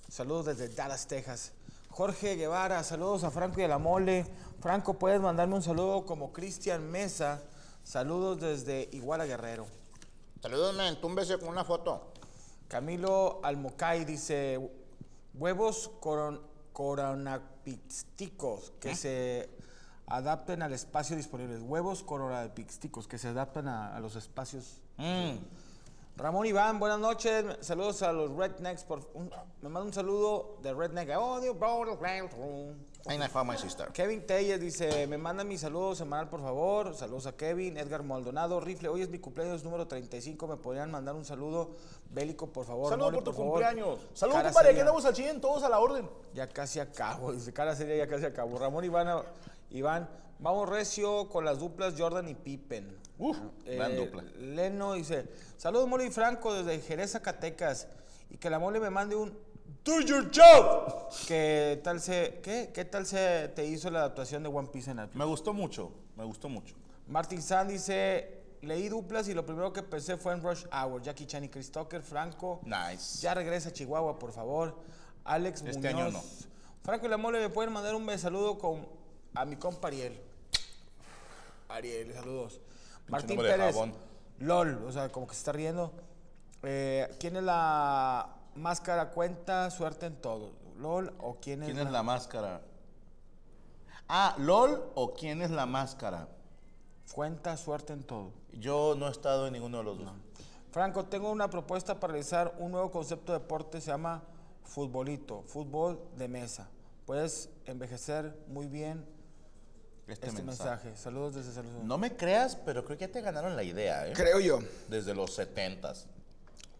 Saludos 0.10 0.48
desde 0.48 0.68
Dallas, 0.76 1.08
Texas. 1.08 1.54
Jorge 1.92 2.36
Guevara, 2.36 2.84
saludos 2.84 3.24
a 3.24 3.32
Franco 3.32 3.62
y 3.62 3.64
a 3.64 3.70
la 3.70 3.78
Mole. 3.78 4.26
Franco, 4.60 4.96
puedes 4.96 5.22
mandarme 5.22 5.56
un 5.56 5.64
saludo 5.64 6.06
como 6.06 6.34
Cristian 6.34 6.92
Mesa. 6.92 7.42
Saludos 7.86 8.42
desde 8.42 8.90
Iguala 8.92 9.26
Guerrero. 9.26 9.66
Saludos, 10.42 10.76
men. 10.76 11.00
Túmbese 11.00 11.38
con 11.38 11.48
una 11.48 11.64
foto. 11.64 12.12
Camilo 12.68 13.40
Almocay 13.44 14.04
dice 14.04 14.60
huevos 15.36 15.90
coron, 16.02 16.53
coronapixticos 16.74 18.74
que 18.80 18.96
se 18.96 19.50
adapten 20.08 20.62
al 20.62 20.74
espacio 20.74 21.16
disponible. 21.16 21.60
Huevos 21.60 22.04
coronapixticos 22.04 23.08
que 23.08 23.18
se 23.18 23.30
adaptan 23.30 23.68
a, 23.68 23.96
a 23.96 24.00
los 24.00 24.16
espacios. 24.16 24.82
Ramón 26.16 26.46
Iván, 26.46 26.80
buenas 26.80 27.00
noches. 27.00 27.44
Saludos 27.62 28.04
a 28.04 28.12
los 28.14 28.30
Rednecks. 28.36 28.84
Por, 28.84 29.00
un- 29.16 29.32
me 29.62 29.70
manda 29.70 29.88
un 29.88 29.94
saludo 29.94 30.58
de 30.62 30.72
Redneck. 30.72 31.08
Dios, 31.42 31.58
bro, 31.58 31.98
I 33.26 33.28
found 33.28 33.50
my 33.50 33.58
sister. 33.58 33.88
Kevin 33.92 34.26
Telles 34.26 34.60
dice, 34.62 35.08
me 35.08 35.18
manda 35.18 35.44
mi 35.44 35.58
saludo 35.58 35.96
semanal, 35.96 36.30
por 36.30 36.42
favor. 36.42 36.96
Saludos 36.96 37.26
a 37.26 37.36
Kevin. 37.36 37.78
Edgar 37.78 38.04
Maldonado, 38.04 38.60
Rifle, 38.60 38.90
hoy 38.90 39.02
es 39.02 39.10
mi 39.10 39.18
cumpleaños 39.18 39.64
número 39.64 39.88
35. 39.88 40.48
¿Me 40.48 40.56
podrían 40.58 40.92
mandar 40.92 41.16
un 41.16 41.26
saludo 41.26 41.72
bélico, 42.12 42.48
por 42.48 42.66
favor? 42.66 42.90
Saludos 42.92 43.16
por 43.16 43.24
tu 43.24 43.32
favor? 43.34 43.46
cumpleaños. 43.54 44.00
Saludos, 44.14 44.44
compadre. 44.44 44.76
Que 44.76 44.82
andamos 44.82 45.04
al 45.06 45.16
100, 45.16 45.42
todos 45.42 45.64
a 45.64 45.70
la 45.70 45.80
orden. 45.80 46.08
Ya 46.36 46.48
casi 46.48 46.80
acabo, 46.80 47.34
dice, 47.34 47.52
cara 47.52 47.76
seria, 47.76 47.96
ya 47.96 48.08
casi 48.08 48.26
acabo. 48.26 48.60
Ramón 48.60 48.86
Iván, 48.86 49.24
Iván, 49.72 50.08
vamos 50.38 50.70
recio 50.70 51.28
con 51.28 51.44
las 51.44 51.58
duplas 51.58 51.96
Jordan 51.98 52.30
y 52.30 52.36
Pippen. 52.36 53.02
Uf, 53.20 53.38
gran 53.66 53.92
Eh, 53.92 53.96
dupla. 53.96 54.24
Leno 54.40 54.94
dice, 54.94 55.28
saludos 55.58 55.88
Mole 55.88 56.06
y 56.08 56.12
Franco 56.12 56.54
desde 56.54 56.82
Jerez, 56.82 57.12
Zacatecas. 57.12 57.88
Y 58.30 58.38
que 58.38 58.50
la 58.50 58.60
Mole 58.60 58.80
me 58.80 58.90
mande 58.90 59.16
un 59.16 59.38
Do 59.84 60.00
your 60.02 60.32
job. 60.34 61.10
¿Qué 61.28 61.80
tal 61.84 62.00
se, 62.00 62.40
qué, 62.42 62.72
qué 62.74 62.86
tal 62.86 63.06
se 63.06 63.50
te 63.50 63.66
hizo 63.66 63.90
la 63.92 64.00
adaptación 64.00 64.42
de 64.42 64.50
One 64.50 64.70
Piece 64.72 64.90
en 64.92 64.98
Netflix? 64.98 65.16
Me 65.18 65.26
gustó 65.26 65.54
mucho. 65.54 65.92
Me 66.16 66.24
gustó 66.24 66.48
mucho. 66.50 66.74
Martin 67.08 67.42
Sand 67.42 67.70
dice, 67.70 68.44
leí 68.62 68.88
duplas 68.88 69.28
y 69.28 69.34
lo 69.34 69.46
primero 69.46 69.74
que 69.74 69.84
pensé 69.84 70.16
fue 70.18 70.34
en 70.34 70.42
Rush 70.42 70.64
Hour. 70.72 71.02
Jackie 71.02 71.26
Chan 71.26 71.44
y 71.44 71.50
Chris 71.50 71.70
Tucker, 71.72 72.02
Franco. 72.02 72.62
Nice. 72.64 73.20
Ya 73.22 73.34
regresa 73.34 73.70
a 73.70 73.74
Chihuahua, 73.74 74.18
por 74.18 74.32
favor. 74.32 74.76
Alex 75.26 75.62
Este 75.64 75.90
Muñoz. 75.90 75.94
año 76.08 76.12
no. 76.12 76.24
Franco 76.82 77.06
y 77.06 77.10
la 77.10 77.18
mole 77.18 77.40
me 77.42 77.50
pueden 77.50 77.74
mandar 77.74 77.94
un 77.96 78.18
saludo 78.18 78.58
con, 78.58 78.88
a 79.36 79.44
mi 79.46 79.58
compa 79.58 79.90
Ariel. 79.90 80.18
Ariel, 81.70 82.14
saludos. 82.14 82.62
Martín 83.08 83.38
de 83.38 83.44
Pérez. 83.44 83.74
jabón. 83.74 83.94
LOL, 84.40 84.84
o 84.86 84.92
sea, 84.92 85.10
como 85.10 85.28
que 85.28 85.34
se 85.34 85.40
está 85.40 85.52
riendo. 85.52 85.92
Eh, 86.64 87.14
¿Quién 87.20 87.36
es 87.36 87.44
la 87.44 88.36
máscara 88.56 89.12
cuenta 89.12 89.70
suerte 89.70 90.06
en 90.06 90.16
todo? 90.16 90.52
¿LOL 90.78 91.14
o 91.20 91.36
quién 91.40 91.64
es, 91.64 91.70
¿Quién 91.70 91.86
es 91.86 91.92
la 91.92 92.04
máscara? 92.04 92.62
Ah, 94.08 94.36
¿LOL 94.38 94.92
o 94.96 95.14
quién 95.14 95.42
es 95.42 95.52
la 95.52 95.66
máscara? 95.66 96.28
cuenta 97.14 97.56
suerte 97.58 97.94
en 97.94 98.04
todo? 98.04 98.32
Yo 98.54 98.96
no 98.98 99.08
he 99.08 99.12
estado 99.12 99.48
en 99.48 99.54
ninguno 99.54 99.80
de 99.80 99.84
los 99.84 100.00
dos. 100.00 100.12
Franco, 100.72 101.06
tengo 101.06 101.32
una 101.32 101.50
propuesta 101.50 102.00
para 102.00 102.14
realizar 102.14 102.56
un 102.58 102.72
nuevo 102.72 102.90
concepto 102.92 103.32
de 103.32 103.40
deporte, 103.40 103.80
se 103.80 103.92
llama 103.92 104.24
futbolito, 104.64 105.44
fútbol 105.44 106.00
de 106.18 106.28
mesa. 106.28 106.70
Puedes 107.06 107.50
envejecer 107.66 108.36
muy 108.48 108.68
bien 108.68 109.06
Este, 110.08 110.28
este, 110.28 110.44
mensaje. 110.44 110.86
mensaje. 110.88 111.02
Saludos 111.02 111.36
desde 111.36 111.54
Saludos. 111.54 111.84
No 111.84 111.98
me 111.98 112.16
creas, 112.16 112.56
pero 112.58 112.84
creo 112.84 112.98
que 112.98 113.06
ya 113.08 113.12
te 113.12 113.22
ganaron 113.22 113.56
la 113.56 113.64
idea, 113.64 114.08
¿eh? 114.08 114.14
Creo 114.14 114.40
yo. 114.40 114.60
Desde 114.90 115.14
los 115.16 115.38
70s. 115.38 116.06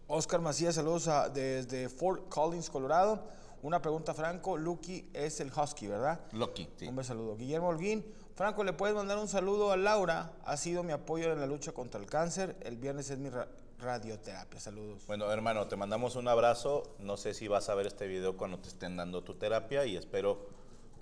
Oscar 0.06 0.40
Macías, 0.40 0.74
saludos 0.74 1.08
a- 1.08 1.28
desde 1.30 1.88
Fort 1.88 2.28
Collins, 2.28 2.68
Colorado. 2.68 3.24
Una 3.62 3.80
pregunta, 3.80 4.12
Franco. 4.12 4.58
Lucky 4.58 5.08
es 5.14 5.40
el 5.40 5.50
Husky, 5.50 5.86
¿verdad? 5.86 6.20
Lucky, 6.32 6.68
sí. 6.76 6.86
Un 6.86 7.02
saludo. 7.02 7.34
Guillermo 7.36 7.68
Holguín. 7.68 8.04
Franco, 8.34 8.62
¿le 8.64 8.74
puedes 8.74 8.94
mandar 8.94 9.16
un 9.16 9.28
saludo 9.28 9.72
a 9.72 9.76
Laura? 9.78 10.32
Ha 10.44 10.56
sido 10.58 10.82
mi 10.82 10.92
apoyo 10.92 11.32
en 11.32 11.40
la 11.40 11.46
lucha 11.46 11.72
contra 11.72 11.98
el 12.00 12.06
cáncer. 12.06 12.56
El 12.60 12.76
viernes 12.76 13.08
es 13.08 13.16
mi 13.16 13.30
ra- 13.30 13.48
radioterapia. 13.78 14.60
Saludos. 14.60 15.06
Bueno, 15.06 15.30
hermano, 15.32 15.66
te 15.66 15.76
mandamos 15.76 16.16
un 16.16 16.28
abrazo. 16.28 16.82
No 16.98 17.16
sé 17.16 17.32
si 17.32 17.48
vas 17.48 17.70
a 17.70 17.74
ver 17.74 17.86
este 17.86 18.06
video 18.06 18.36
cuando 18.36 18.58
te 18.58 18.68
estén 18.68 18.96
dando 18.98 19.22
tu 19.24 19.34
terapia 19.34 19.86
y 19.86 19.96
espero 19.96 20.46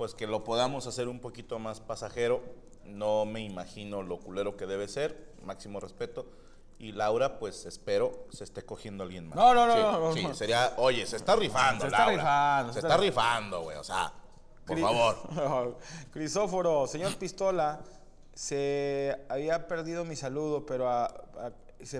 pues 0.03 0.17
que 0.17 0.27
lo 0.27 0.43
podamos 0.43 0.89
hacer 0.89 1.07
un 1.07 1.21
poquito 1.21 1.61
más 1.61 1.79
pasajero. 1.79 2.43
No 2.85 3.25
me 3.25 3.39
imagino 3.45 4.03
lo 4.03 4.19
culero 4.19 4.57
que 4.57 4.67
debe 4.67 4.89
ser, 4.89 5.33
máximo 5.45 5.79
respeto. 5.79 6.27
Y 6.77 6.91
Laura, 6.91 7.39
pues 7.39 7.67
espero 7.67 8.27
se 8.33 8.43
esté 8.43 8.65
cogiendo 8.65 9.05
a 9.05 9.07
alguien 9.07 9.29
más. 9.29 9.37
No, 9.37 9.55
no, 9.55 9.65
no, 9.65 9.75
Sí, 9.77 9.81
no, 9.81 10.01
no, 10.01 10.13
Sí, 10.15 10.23
no. 10.25 10.35
sería, 10.35 10.73
oye, 10.79 11.07
se 11.07 11.15
está 11.15 11.37
rifando, 11.37 11.83
Se 11.83 11.87
está 11.87 11.99
Laura. 12.01 12.17
rifando, 12.17 12.73
Se 12.73 12.79
está 12.81 12.89
está- 12.89 13.01
rifando, 13.01 13.61
güey, 13.63 13.77
o 13.77 13.85
sea, 13.85 14.13
por 14.67 14.81
favor. 14.81 15.79
Crisóforo, 16.13 16.89
señor 16.89 17.15
Pistola, 17.15 17.79
se 18.35 19.17
había 19.29 19.69
perdido 19.69 20.05
mi 20.05 20.17
saludo, 20.17 20.67
pero, 20.67 20.89
a- 20.91 21.05
a- 21.05 21.53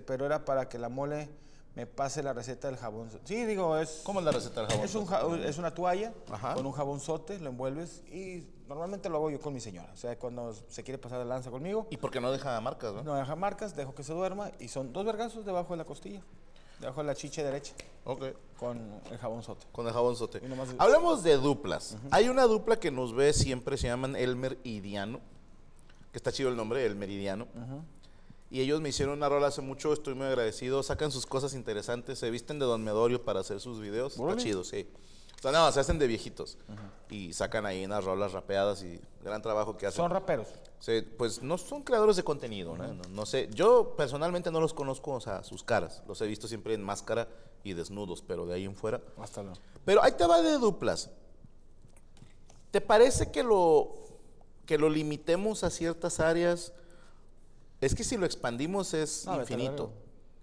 pero 0.05 0.27
era 0.27 0.45
para 0.45 0.69
que 0.69 0.77
la 0.77 0.89
mole 0.89 1.31
me 1.75 1.87
pase 1.87 2.23
la 2.23 2.33
receta 2.33 2.69
del 2.69 2.77
jabón. 2.77 3.09
Sí, 3.25 3.45
digo, 3.47 3.77
es, 3.79 4.03
¿Cómo 4.05 4.21
es 4.21 4.27
la 4.27 4.33
receta 4.33 4.61
del 4.61 4.71
jabón? 4.71 4.85
es, 4.85 4.95
un 4.95 5.43
es 5.45 5.59
una 5.59 5.73
toalla 5.75 6.13
Ajá. 6.31 6.55
con 6.55 6.67
un 6.67 6.73
jabonzote, 6.73 7.39
lo 7.41 7.49
envuelves 7.51 8.03
y 8.13 8.47
normalmente 8.69 9.09
lo 9.09 9.17
hago 9.17 9.31
yo 9.31 9.41
con 9.41 9.55
mi 9.55 9.61
señora. 9.61 9.91
O 9.93 9.97
sea, 9.97 10.19
cuando 10.19 10.53
se 10.69 10.83
quiere 10.83 10.99
pasar 10.99 11.19
de 11.19 11.25
lanza 11.25 11.51
conmigo, 11.51 11.87
Y 11.91 11.97
porque 11.97 12.21
no 12.21 12.31
deja 12.31 12.61
marcas, 12.61 12.93
¿no? 12.93 13.03
no 13.03 13.15
deja 13.15 13.35
marcas, 13.37 13.75
dejo 13.75 13.95
que 13.95 14.03
se 14.05 14.13
duerma 14.13 14.51
y 14.59 14.69
son 14.69 14.93
dos 14.93 15.05
vergazos 15.07 15.47
debajo 15.47 15.73
de 15.73 15.79
la 15.79 15.85
costilla, 15.85 16.21
debajo 16.79 17.01
de 17.01 17.07
la 17.07 17.15
chicha 17.15 17.43
derecha 17.43 17.73
Ok. 18.05 18.25
con 18.59 19.01
el 19.11 19.17
jabonzote. 19.19 19.67
Con 19.73 19.87
el 19.87 19.93
jabonzote. 19.95 20.41
Y 20.45 20.49
nomás- 20.49 20.75
Hablemos 20.79 21.23
de 21.23 21.37
duplas. 21.39 21.97
Hay 22.11 22.29
una 22.29 22.43
dupla 22.45 22.77
que 22.77 22.91
nos 22.91 23.15
ve 23.15 23.33
siempre, 23.33 23.79
se 23.79 23.87
llaman 23.87 24.15
Elmer 24.17 24.59
y 24.63 24.81
Diano. 24.81 25.21
Que 26.11 26.19
está 26.19 26.31
chido 26.33 26.51
el 26.51 26.57
nombre, 26.57 26.85
Elmer 26.85 27.09
y 27.09 27.17
Diano. 27.17 27.47
Y 28.53 28.61
ellos 28.61 28.83
me 28.83 28.91
hicieron 28.91 29.17
una 29.17 29.31
rola 29.31 29.47
hace 29.47 29.63
mucho, 29.63 29.95
estoy 29.95 30.15
muy 30.15 30.27
agradecido. 30.27 30.83
Sacan 30.83 31.11
sus 31.11 31.25
cosas 31.25 31.55
interesantes, 31.55 32.19
se 32.19 32.31
visten 32.31 32.59
de 32.59 32.67
Don 32.67 32.85
Medorio 32.85 33.25
para 33.25 33.41
hacer 33.41 33.61
sus 33.61 33.81
videos. 33.81 34.19
Está 34.19 34.37
chido, 34.37 34.63
sí. 34.63 34.87
O 35.39 35.41
sea, 35.41 35.53
no, 35.53 35.73
se 35.73 35.81
hacen 35.81 35.99
de 35.99 36.07
viejitos. 36.07 36.59
Y 37.09 37.33
sacan 37.33 37.65
ahí 37.65 37.83
unas 37.83 38.05
rolas 38.05 38.33
rapeadas 38.33 38.83
y 38.83 39.01
gran 39.25 39.41
trabajo 39.41 39.79
que 39.79 39.87
hacen. 39.87 40.03
Son 40.03 40.11
raperos. 40.11 40.49
Sí, 40.81 41.01
pues 41.17 41.43
no 41.43 41.57
son 41.57 41.83
creadores 41.83 42.17
de 42.17 42.25
contenido, 42.25 42.77
¿no? 42.77 42.93
No, 42.93 43.03
no 43.09 43.25
sé. 43.25 43.49
Yo 43.55 43.95
personalmente 43.97 44.51
no 44.51 44.61
los 44.61 44.75
conozco, 44.75 45.13
o 45.13 45.21
sea, 45.21 45.43
sus 45.45 45.65
caras. 45.65 46.03
Los 46.07 46.21
he 46.21 46.27
visto 46.27 46.47
siempre 46.47 46.75
en 46.75 46.83
máscara 46.83 47.29
y 47.65 47.73
desnudos, 47.73 48.21
pero 48.21 48.45
de 48.45 48.57
ahí 48.57 48.67
en 48.67 48.77
fuera. 48.77 49.01
Hasta 49.17 49.43
luego. 49.43 49.57
Pero 49.87 50.03
ahí 50.03 50.13
te 50.13 50.27
va 50.27 50.43
de 50.43 50.59
duplas. 50.59 51.09
¿Te 52.71 52.83
parece 52.83 53.31
que 53.31 53.43
lo, 53.43 53.95
que 54.67 54.77
lo 54.77 54.91
limitemos 54.91 55.65
a 55.65 55.71
ciertas 55.71 56.21
áreas? 56.21 56.75
Es 57.83 57.97
que 57.97 58.05
si 58.05 58.17
lo 58.17 58.25
expandimos 58.25 58.95
es 58.95 59.27
No, 59.27 59.41
infinito. 59.41 59.91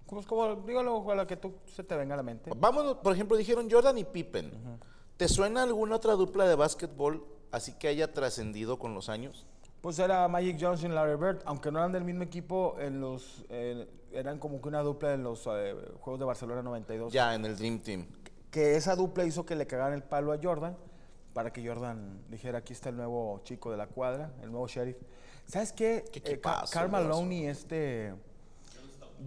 Pues 0.06 0.26
como, 0.26 0.56
dígalo 0.58 1.10
a 1.10 1.16
la 1.16 1.26
que 1.26 1.38
tú 1.38 1.54
se 1.74 1.86
te 1.86 1.96
venga 1.96 2.14
a 2.14 2.18
la 2.18 2.24
mente. 2.24 2.52
Vámonos, 2.54 2.98
por 2.98 3.14
ejemplo, 3.14 3.38
dijeron 3.38 3.70
Jordan 3.72 3.98
y 3.98 4.04
Pippen. 4.04 4.52
¿Te 5.16 5.30
suena 5.30 5.64
alguna 5.64 5.96
otra 5.96 6.14
dupla 6.14 6.46
de 6.46 6.56
básquetbol 6.56 7.26
así 7.52 7.74
que 7.80 7.88
haya 7.88 8.12
trascendido 8.14 8.78
con 8.78 8.94
los 8.94 9.08
años? 9.08 9.46
Pues 9.80 9.98
era 10.00 10.28
Magic 10.28 10.58
Johnson 10.60 10.92
y 10.92 10.96
Larry 10.96 11.16
Bird, 11.16 11.42
aunque 11.46 11.72
no 11.72 11.80
eran 11.80 11.94
del 11.94 12.04
mismo 12.04 12.24
equipo, 12.24 12.76
en 12.78 13.00
los, 13.00 13.46
eh, 13.48 13.88
eran 14.12 14.38
como 14.38 14.62
que 14.62 14.68
una 14.68 14.82
dupla 14.82 15.14
en 15.14 15.24
los 15.24 15.48
eh, 15.48 15.74
Juegos 16.02 16.20
de 16.20 16.26
Barcelona 16.26 16.62
92. 16.62 17.14
Ya, 17.14 17.34
en 17.34 17.46
el 17.46 17.56
Dream 17.56 17.80
Team. 17.80 18.06
Que 18.52 18.76
esa 18.76 18.98
dupla 18.98 19.24
hizo 19.24 19.46
que 19.46 19.56
le 19.56 19.66
cagaran 19.66 19.94
el 19.94 20.04
palo 20.04 20.34
a 20.34 20.40
Jordan, 20.44 20.76
para 21.34 21.54
que 21.54 21.66
Jordan 21.66 22.22
dijera, 22.30 22.58
aquí 22.58 22.74
está 22.74 22.90
el 22.90 22.98
nuevo 22.98 23.40
chico 23.46 23.72
de 23.72 23.78
la 23.78 23.88
cuadra, 23.88 24.34
el 24.42 24.52
nuevo 24.52 24.68
sheriff. 24.68 24.98
¿Sabes 25.50 25.74
qué? 25.74 26.06
¿Qué 26.12 26.20
Eh, 26.20 26.22
Ca- 26.22 26.30
equipazo, 26.32 26.72
Karl 26.74 26.90
brazo. 26.90 27.04
Malone 27.08 27.36
y 27.36 27.46
este... 27.48 28.14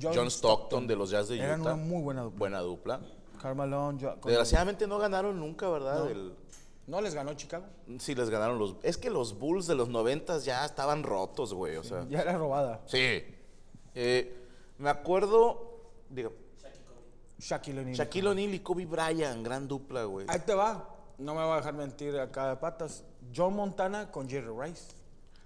John 0.00 0.28
Stockton 0.28 0.86
de 0.86 0.96
los 0.96 1.10
Jazz 1.10 1.28
de 1.28 1.34
Utah. 1.34 1.44
Eran 1.44 1.60
una 1.60 1.74
muy 1.76 2.00
buena 2.02 2.22
dupla. 2.22 2.38
Buena 2.38 2.60
dupla. 2.60 3.00
Karl 3.42 3.56
Malone, 3.56 3.98
Desgraciadamente 4.24 4.86
no 4.86 4.98
ganaron 4.98 5.38
nunca, 5.38 5.68
¿verdad? 5.68 6.10
El- 6.10 6.34
¿No 6.86 7.00
les 7.00 7.14
ganó 7.14 7.34
Chicago? 7.34 7.64
Sí, 7.98 8.14
les 8.14 8.28
ganaron 8.30 8.58
los. 8.58 8.76
Es 8.82 8.96
que 8.98 9.08
los 9.10 9.38
Bulls 9.38 9.66
de 9.66 9.74
los 9.74 9.88
noventas 9.88 10.44
ya 10.44 10.64
estaban 10.64 11.02
rotos, 11.04 11.54
güey. 11.54 11.76
O 11.76 11.84
sea. 11.84 12.04
Ya 12.08 12.20
era 12.22 12.36
robada. 12.36 12.80
Sí. 12.86 13.22
Eh, 13.94 14.36
me 14.78 14.90
acuerdo. 14.90 15.80
Digo, 16.10 16.32
Shaquille 17.38 17.80
O'Neal. 17.80 17.96
Shaquille 17.96 18.28
O'Neal 18.28 18.54
y 18.54 18.60
Kobe 18.60 18.86
Bryant, 18.86 19.44
gran 19.44 19.68
dupla, 19.68 20.04
güey. 20.04 20.26
Ahí 20.28 20.40
te 20.40 20.54
va. 20.54 20.88
No 21.18 21.34
me 21.34 21.42
voy 21.44 21.52
a 21.52 21.56
dejar 21.56 21.74
mentir 21.74 22.18
acá 22.18 22.48
de 22.48 22.56
patas. 22.56 23.04
John 23.34 23.54
Montana 23.54 24.10
con 24.10 24.28
Jerry 24.28 24.50
Rice. 24.58 24.92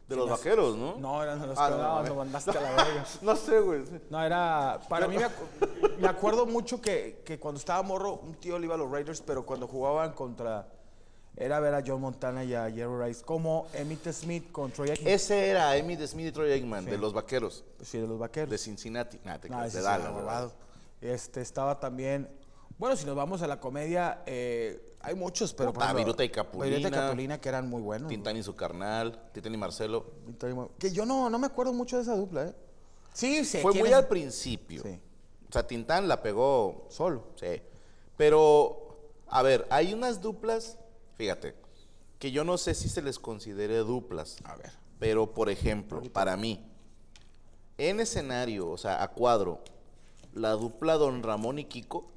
De 0.09 0.15
los 0.15 0.31
vaqueros, 0.31 0.77
¿no? 0.77 0.97
No, 0.99 1.21
eran 1.23 1.41
de 1.41 1.49
los 1.49 1.59
Ah, 1.59 1.69
que 1.69 1.77
no, 1.77 2.15
no, 2.15 2.15
mandaste 2.17 2.51
a 2.57 2.61
la 2.61 2.71
verga. 2.71 3.05
No 3.23 3.35
sé, 3.35 3.59
güey. 3.61 3.83
No, 4.09 4.23
era. 4.23 4.79
Para 4.89 5.09
mí, 5.09 5.17
me, 5.17 5.25
acu- 5.25 5.97
me 5.99 6.07
acuerdo 6.07 6.47
mucho 6.47 6.81
que, 6.81 7.23
que 7.25 7.41
cuando 7.41 7.59
estaba 7.59 7.83
morro, 7.83 8.15
un 8.15 8.35
tío 8.35 8.57
le 8.59 8.67
iba 8.67 8.77
a 8.77 8.79
los 8.79 8.89
Raiders, 8.91 9.21
pero 9.21 9.45
cuando 9.45 9.67
jugaban 9.67 10.13
contra. 10.13 10.69
Era 11.39 11.61
ver 11.61 11.75
a 11.75 11.83
John 11.87 12.01
Montana 12.01 12.45
y 12.45 12.55
a 12.55 12.71
Jerry 12.71 13.09
Rice. 13.09 13.23
Como 13.23 13.67
Emmitt 13.75 14.09
Smith 14.11 14.51
con 14.53 14.71
Troy 14.71 14.91
Aikman. 14.91 15.13
Ese 15.13 15.49
era 15.51 15.77
Emmitt 15.77 16.01
Smith 16.07 16.29
y 16.29 16.33
Troy 16.33 16.51
Aikman, 16.53 16.87
de 16.87 16.97
los 16.97 17.13
vaqueros. 17.13 17.63
Sí, 17.83 17.99
de 17.99 18.07
los 18.07 18.19
vaqueros. 18.19 18.49
De 18.49 18.57
Cincinnati. 18.57 19.19
Nah, 19.25 19.37
te 19.39 19.49
ese 19.49 19.61
de 19.65 19.71
sí. 19.71 19.79
Dallas. 19.83 20.53
Este 21.03 21.43
estaba 21.43 21.79
también. 21.79 22.27
Bueno, 22.79 22.97
si 22.97 23.05
nos 23.05 23.17
vamos 23.17 23.43
a 23.43 23.47
la 23.47 23.61
comedia, 23.61 24.23
eh, 24.25 24.96
hay 25.07 25.15
muchos, 25.15 25.55
pero. 25.55 25.73
Puta, 25.73 25.85
ejemplo, 25.85 26.05
Viruta 26.05 26.25
y 26.25 26.29
Capulina. 26.31 26.77
Viruta 26.77 26.89
y 26.89 27.01
Capulina, 27.01 27.41
que 27.41 27.49
eran 27.49 27.71
muy 27.71 27.81
buenos. 27.81 28.09
Tintán 28.09 28.37
y 28.37 28.43
su 28.43 28.57
carnal, 28.57 29.31
Tintán 29.33 29.55
y 29.55 29.57
Marcelo. 29.57 30.05
Que 30.81 30.91
yo 30.91 31.07
no, 31.07 31.31
no 31.31 31.39
me 31.39 31.47
acuerdo 31.47 31.73
mucho 31.73 31.97
de 31.97 32.03
esa 32.03 32.17
dupla, 32.17 32.49
¿eh? 32.49 32.55
Sí, 33.13 33.45
sí. 33.45 33.59
Fue 33.59 33.73
muy 33.73 33.93
al 33.93 34.09
principio. 34.09 34.83
Sí. 34.83 34.99
O 35.49 35.53
sea, 35.53 35.65
Tintán 35.65 36.09
la 36.09 36.21
pegó 36.23 36.87
Solo. 36.91 37.29
Sí. 37.37 37.63
Pero, 38.17 38.99
a 39.29 39.43
ver, 39.43 39.65
hay 39.71 39.95
unas 39.95 40.21
duplas, 40.21 40.77
fíjate, 41.15 41.55
que 42.19 42.33
yo 42.33 42.43
no 42.43 42.59
sé 42.59 42.75
si 42.75 42.89
se 42.89 43.01
les 43.01 43.21
considere 43.21 43.77
duplas. 43.79 44.39
A 44.43 44.57
ver. 44.57 44.73
Pero, 44.99 45.33
por 45.35 45.51
ejemplo, 45.51 46.03
para 46.13 46.37
mí, 46.37 46.67
en 47.79 48.01
escenario, 48.01 48.69
o 48.69 48.77
sea, 48.77 49.05
a 49.05 49.13
cuadro, 49.13 49.63
la 50.35 50.51
dupla 50.53 50.95
Don 50.95 51.23
Ramón 51.23 51.61
y 51.61 51.65
Kiko 51.67 52.11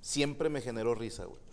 siempre 0.00 0.48
me 0.48 0.62
generó 0.62 0.94
risa, 0.94 1.26
güey. 1.26 1.47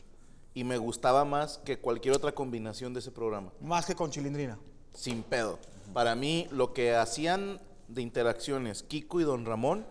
Y 0.55 0.63
me 0.63 0.77
gustaba 0.79 1.23
más 1.25 1.59
que 1.59 1.77
cualquier 1.77 2.15
otra 2.15 2.31
combinación 2.31 2.93
de 2.93 3.01
ese 3.01 3.11
programa. 3.11 3.51
Más 3.61 3.85
que 3.85 3.93
con 3.93 4.09
Chilindrina. 4.09 4.57
Sin 4.93 5.21
pedo. 5.21 5.59
Para 5.93 6.15
mí, 6.15 6.47
lo 6.49 6.73
que 6.73 6.95
hacían 6.95 7.59
de 7.87 8.01
interacciones 8.01 8.81
Kiko 8.81 9.19
y 9.19 9.23
Don 9.25 9.45
Ramón, 9.45 9.85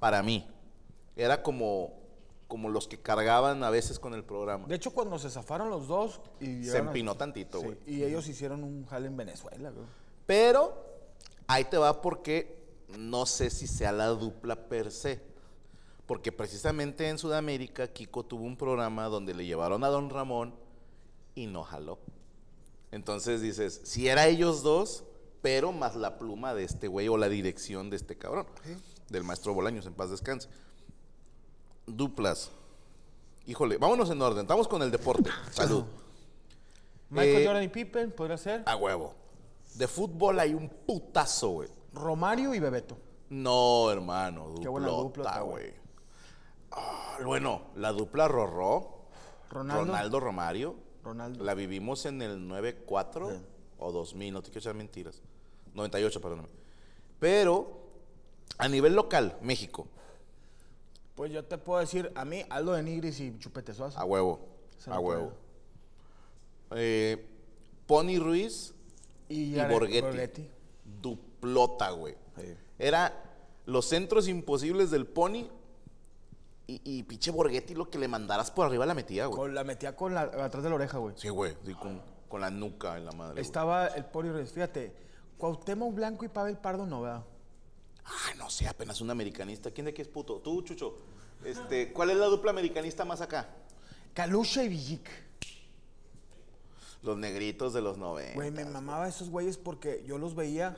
para 0.00 0.22
mí, 0.22 0.46
era 1.16 1.42
como, 1.42 1.94
como 2.48 2.68
los 2.68 2.88
que 2.88 2.98
cargaban 3.00 3.62
a 3.62 3.70
veces 3.70 3.98
con 4.00 4.12
el 4.12 4.24
programa. 4.24 4.66
De 4.66 4.74
hecho, 4.74 4.90
cuando 4.90 5.18
se 5.18 5.30
zafaron 5.30 5.70
los 5.70 5.86
dos. 5.86 6.20
Y 6.40 6.64
Se 6.64 6.76
a- 6.78 6.80
empinó 6.80 7.14
tantito, 7.14 7.60
Sí, 7.60 7.64
güey. 7.66 7.78
y 7.86 8.02
ellos 8.02 8.26
hicieron 8.26 8.64
un 8.64 8.84
jale 8.86 9.06
en 9.06 9.16
Venezuela, 9.16 9.70
güey. 9.70 9.86
Pero 10.26 10.84
ahí 11.46 11.64
te 11.64 11.78
va 11.78 12.02
porque 12.02 12.60
no 12.98 13.24
sé 13.24 13.50
si 13.50 13.66
sea 13.68 13.92
la 13.92 14.08
dupla 14.08 14.56
per 14.68 14.90
se. 14.90 15.20
Porque 16.12 16.30
precisamente 16.30 17.08
en 17.08 17.16
Sudamérica, 17.16 17.88
Kiko 17.88 18.22
tuvo 18.22 18.44
un 18.44 18.58
programa 18.58 19.06
donde 19.06 19.32
le 19.32 19.46
llevaron 19.46 19.82
a 19.82 19.88
Don 19.88 20.10
Ramón 20.10 20.54
y 21.34 21.46
no 21.46 21.64
jaló. 21.64 21.98
Entonces 22.90 23.40
dices, 23.40 23.80
si 23.84 24.08
era 24.08 24.26
ellos 24.26 24.62
dos, 24.62 25.04
pero 25.40 25.72
más 25.72 25.96
la 25.96 26.18
pluma 26.18 26.52
de 26.52 26.64
este 26.64 26.86
güey 26.86 27.08
o 27.08 27.16
la 27.16 27.30
dirección 27.30 27.88
de 27.88 27.96
este 27.96 28.18
cabrón, 28.18 28.44
del 29.08 29.24
maestro 29.24 29.54
Bolaños, 29.54 29.86
en 29.86 29.94
paz 29.94 30.10
descanse. 30.10 30.50
Duplas. 31.86 32.50
Híjole, 33.46 33.78
vámonos 33.78 34.10
en 34.10 34.20
orden. 34.20 34.42
Estamos 34.42 34.68
con 34.68 34.82
el 34.82 34.90
deporte. 34.90 35.30
Salud. 35.50 35.84
Michael 37.08 37.36
Eh, 37.42 37.46
Jordan 37.46 37.62
y 37.62 37.68
Pippen, 37.68 38.12
podría 38.12 38.36
ser. 38.36 38.64
A 38.66 38.76
huevo. 38.76 39.14
De 39.76 39.88
fútbol 39.88 40.40
hay 40.40 40.52
un 40.52 40.68
putazo, 40.68 41.48
güey. 41.52 41.70
Romario 41.94 42.52
y 42.54 42.58
Bebeto. 42.58 42.98
No, 43.30 43.90
hermano, 43.90 44.56
Qué 44.60 44.68
buena 44.68 44.88
dupla 44.88 45.04
duplota, 45.04 45.40
güey. 45.40 45.81
Ah, 46.72 47.18
bueno, 47.24 47.62
la 47.76 47.92
dupla 47.92 48.28
Rorró, 48.28 49.06
Ronaldo. 49.50 49.84
Ronaldo 49.84 50.20
Romario, 50.20 50.74
Ronaldo. 51.04 51.44
la 51.44 51.54
vivimos 51.54 52.06
en 52.06 52.22
el 52.22 52.46
94 52.48 53.30
o 53.78 53.92
2000, 53.92 54.32
no 54.32 54.42
te 54.42 54.46
quiero 54.50 54.60
echar 54.60 54.74
mentiras. 54.74 55.20
98, 55.74 56.20
perdóname. 56.20 56.48
Pero 57.18 57.80
a 58.58 58.68
nivel 58.68 58.94
local, 58.94 59.36
México, 59.42 59.86
Pues 61.14 61.30
yo 61.30 61.44
te 61.44 61.58
puedo 61.58 61.78
decir, 61.80 62.10
a 62.14 62.24
mí, 62.24 62.42
Aldo 62.48 62.72
de 62.72 62.82
Nigris 62.82 63.20
y 63.20 63.38
Chupete 63.38 63.74
Suazo. 63.74 63.98
a 63.98 64.04
huevo, 64.04 64.40
a 64.86 64.98
huevo. 64.98 65.32
Eh, 66.74 67.26
Pony 67.86 68.18
Ruiz 68.18 68.74
Y 69.28 69.52
y, 69.52 69.54
Jared 69.56 69.72
Borghetti. 69.74 70.00
Borghetti. 70.00 70.50
Duplota, 71.02 71.90
güey. 71.90 72.14
Sí. 72.36 72.54
Era 72.78 73.12
los 73.66 73.84
centros 73.86 74.26
imposibles 74.28 74.90
del 74.90 75.06
Pony 75.06 75.44
y, 76.66 76.80
y 76.84 77.02
pinche 77.02 77.30
Borghetti 77.30 77.74
lo 77.74 77.90
que 77.90 77.98
le 77.98 78.08
mandaras 78.08 78.50
por 78.50 78.66
arriba 78.66 78.86
la 78.86 78.94
metía, 78.94 79.26
güey. 79.26 79.38
Con, 79.38 79.54
la 79.54 79.64
metía 79.64 79.96
con 79.96 80.14
la, 80.14 80.22
atrás 80.22 80.62
de 80.62 80.68
la 80.68 80.76
oreja, 80.76 80.98
güey. 80.98 81.14
Sí, 81.16 81.28
güey, 81.28 81.56
sí, 81.64 81.74
con, 81.74 82.00
con 82.28 82.40
la 82.40 82.50
nuca 82.50 82.96
en 82.96 83.04
la 83.04 83.12
madre. 83.12 83.32
güey. 83.34 83.44
Estaba 83.44 83.88
el 83.88 84.04
Pori 84.04 84.30
Ruiz. 84.30 84.50
Fíjate, 84.52 84.94
Cuauhtémoc 85.38 85.94
Blanco 85.94 86.24
y 86.24 86.28
Pavel 86.28 86.56
Pardo 86.58 86.86
no, 86.86 87.02
¿verdad? 87.02 87.24
Ah, 88.04 88.34
no 88.38 88.50
sé, 88.50 88.68
apenas 88.68 89.00
un 89.00 89.10
americanista. 89.10 89.70
¿Quién 89.70 89.86
de 89.86 89.94
qué 89.94 90.02
es 90.02 90.08
puto? 90.08 90.36
Tú, 90.38 90.62
Chucho. 90.62 90.96
Este, 91.44 91.92
¿Cuál 91.92 92.10
es 92.10 92.16
la 92.16 92.26
dupla 92.26 92.50
americanista 92.50 93.04
más 93.04 93.20
acá? 93.20 93.48
Kalusha 94.14 94.62
y 94.64 94.68
Villic. 94.68 95.08
Los 97.02 97.16
negritos 97.18 97.72
de 97.72 97.80
los 97.80 97.98
90. 97.98 98.34
Güey, 98.34 98.52
me 98.52 98.64
mamaba 98.64 99.08
esos 99.08 99.28
güeyes 99.28 99.56
porque 99.58 100.04
yo 100.06 100.18
los 100.18 100.36
veía 100.36 100.76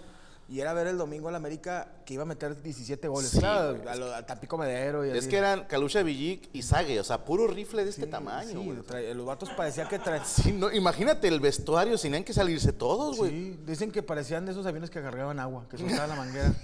y 0.48 0.60
era 0.60 0.72
ver 0.74 0.86
el 0.88 0.98
domingo 0.98 1.28
al 1.28 1.34
América 1.36 1.88
que 2.04 2.14
iba 2.14 2.22
a 2.22 2.26
meter 2.26 2.60
17 2.62 3.08
goles. 3.08 3.30
Sí, 3.30 3.38
güey. 3.40 3.48
a, 3.88 3.94
lo- 3.96 4.14
a 4.14 4.26
Tampico 4.26 4.58
Madero 4.58 5.04
y 5.06 5.10
Es 5.10 5.18
así. 5.20 5.28
que 5.28 5.38
eran 5.38 5.64
Kalusha 5.64 6.02
Villic 6.02 6.50
y 6.52 6.62
Sage, 6.62 7.00
o 7.00 7.04
sea, 7.04 7.24
puro 7.24 7.46
rifle 7.46 7.82
de 7.84 7.90
este 7.90 8.06
tamaño, 8.06 8.60
sí, 8.60 8.78
trae- 8.86 9.14
los 9.14 9.24
vatos 9.24 9.48
parecía 9.50 9.88
que 9.88 9.98
traían... 9.98 10.26
Sí, 10.26 10.52
no, 10.52 10.70
imagínate 10.70 11.28
el 11.28 11.40
vestuario, 11.40 11.96
tenían 11.98 12.24
que 12.24 12.32
salirse 12.34 12.72
todos, 12.72 13.16
güey. 13.16 13.30
Sí, 13.30 13.58
dicen 13.66 13.90
que 13.90 14.02
parecían 14.02 14.44
de 14.44 14.52
esos 14.52 14.66
aviones 14.66 14.90
que 14.90 15.00
cargaban 15.00 15.40
agua, 15.40 15.66
que 15.70 15.78
soltaban 15.78 16.10
la 16.10 16.16
manguera. 16.16 16.54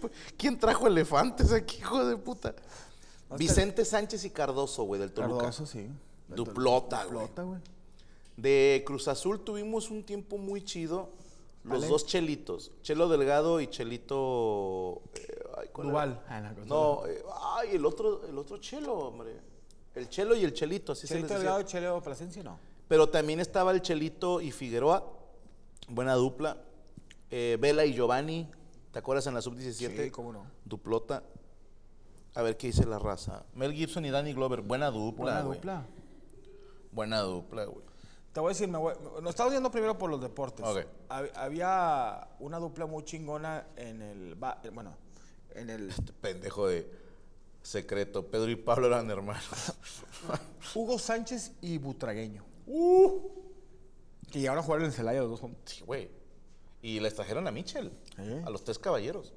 Pues, 0.00 0.12
¿Quién 0.36 0.58
trajo 0.58 0.86
elefantes 0.86 1.50
aquí, 1.52 1.78
hijo 1.78 2.04
de 2.06 2.16
puta? 2.16 2.54
Vicente 3.36 3.84
Sánchez 3.84 4.24
y 4.24 4.30
Cardoso, 4.30 4.84
güey, 4.84 5.00
del 5.00 5.12
Toluca. 5.12 5.38
Cardoso, 5.38 5.66
sí. 5.66 5.88
Duplota, 6.28 7.04
güey. 7.04 7.26
Flota, 7.26 7.42
güey. 7.42 7.60
De 8.36 8.82
Cruz 8.86 9.08
Azul 9.08 9.40
tuvimos 9.40 9.90
un 9.90 10.04
tiempo 10.04 10.38
muy 10.38 10.62
chido. 10.64 11.10
Los 11.68 11.88
dos 11.88 12.06
chelitos. 12.06 12.72
Chelo 12.82 13.08
Delgado 13.08 13.60
y 13.60 13.66
Chelito. 13.68 15.02
eh, 15.14 15.44
ay, 15.58 15.68
¿cuál 15.72 15.88
Duval. 15.88 16.22
era? 16.26 16.36
Ah, 16.48 16.54
no, 16.66 17.06
eh, 17.06 17.22
ay, 17.56 17.70
el 17.76 17.84
otro, 17.86 18.24
el 18.26 18.36
otro 18.38 18.58
Chelo, 18.58 18.94
hombre. 18.94 19.36
El 19.94 20.08
Chelo 20.08 20.36
y 20.36 20.44
el 20.44 20.52
Chelito, 20.52 20.92
así 20.92 21.06
se 21.06 21.14
Chelito 21.14 21.28
les 21.34 21.38
Delgado 21.38 21.58
decía. 21.58 21.68
y 21.68 21.72
Cheleo 21.82 22.00
Plasencia, 22.02 22.42
no. 22.42 22.58
Pero 22.86 23.08
también 23.08 23.40
estaba 23.40 23.72
el 23.72 23.82
Chelito 23.82 24.40
y 24.40 24.50
Figueroa. 24.50 25.04
Buena 25.88 26.14
dupla. 26.14 26.56
Eh, 27.30 27.56
Vela 27.60 27.84
y 27.84 27.92
Giovanni. 27.94 28.48
¿Te 28.92 28.98
acuerdas 29.00 29.26
en 29.26 29.34
la 29.34 29.42
sub-17? 29.42 30.04
Sí, 30.04 30.10
cómo 30.10 30.32
no. 30.32 30.46
Duplota. 30.64 31.22
A 32.34 32.42
ver 32.42 32.56
qué 32.56 32.68
dice 32.68 32.86
la 32.86 32.98
raza. 32.98 33.44
Mel 33.54 33.72
Gibson 33.72 34.04
y 34.04 34.10
Danny 34.10 34.32
Glover. 34.32 34.62
Buena 34.62 34.90
dupla, 34.90 35.24
Buena 35.24 35.42
güey. 35.42 35.58
dupla. 35.58 35.86
Buena 36.92 37.20
dupla, 37.20 37.64
güey. 37.64 37.84
Te 38.32 38.40
voy 38.40 38.50
a 38.50 38.52
decir, 38.52 38.68
me 38.68 38.78
voy- 38.78 38.94
nos 39.22 39.30
estamos 39.30 39.52
yendo 39.52 39.70
primero 39.70 39.96
por 39.98 40.10
los 40.10 40.20
deportes. 40.20 40.64
Ok. 40.64 40.84
Hab- 41.08 41.32
Había 41.34 42.28
una 42.40 42.58
dupla 42.58 42.86
muy 42.86 43.02
chingona 43.04 43.68
en 43.76 44.02
el... 44.02 44.34
ba- 44.34 44.60
eh, 44.62 44.70
Bueno, 44.70 44.96
en 45.54 45.70
el... 45.70 45.88
Este 45.90 46.12
pendejo 46.12 46.68
de 46.68 46.88
secreto. 47.62 48.26
Pedro 48.30 48.50
y 48.50 48.56
Pablo 48.56 48.86
eran 48.86 49.10
hermanos. 49.10 49.44
Hugo 50.74 50.98
Sánchez 50.98 51.52
y 51.62 51.78
Butragueño. 51.78 52.44
Uh. 52.66 53.28
Que 54.30 54.40
llegaron 54.40 54.60
a 54.60 54.62
jugar 54.62 54.80
en 54.80 54.86
el 54.86 54.92
Celaya 54.92 55.20
los 55.20 55.30
dos 55.30 55.40
juntos. 55.40 55.62
Sí, 55.74 55.82
güey. 55.84 56.10
Y 56.82 57.00
les 57.00 57.14
trajeron 57.14 57.46
a 57.48 57.50
Mitchell. 57.50 57.90
¿Eh? 58.18 58.42
A 58.46 58.50
los 58.50 58.62
tres 58.62 58.78
caballeros. 58.78 59.32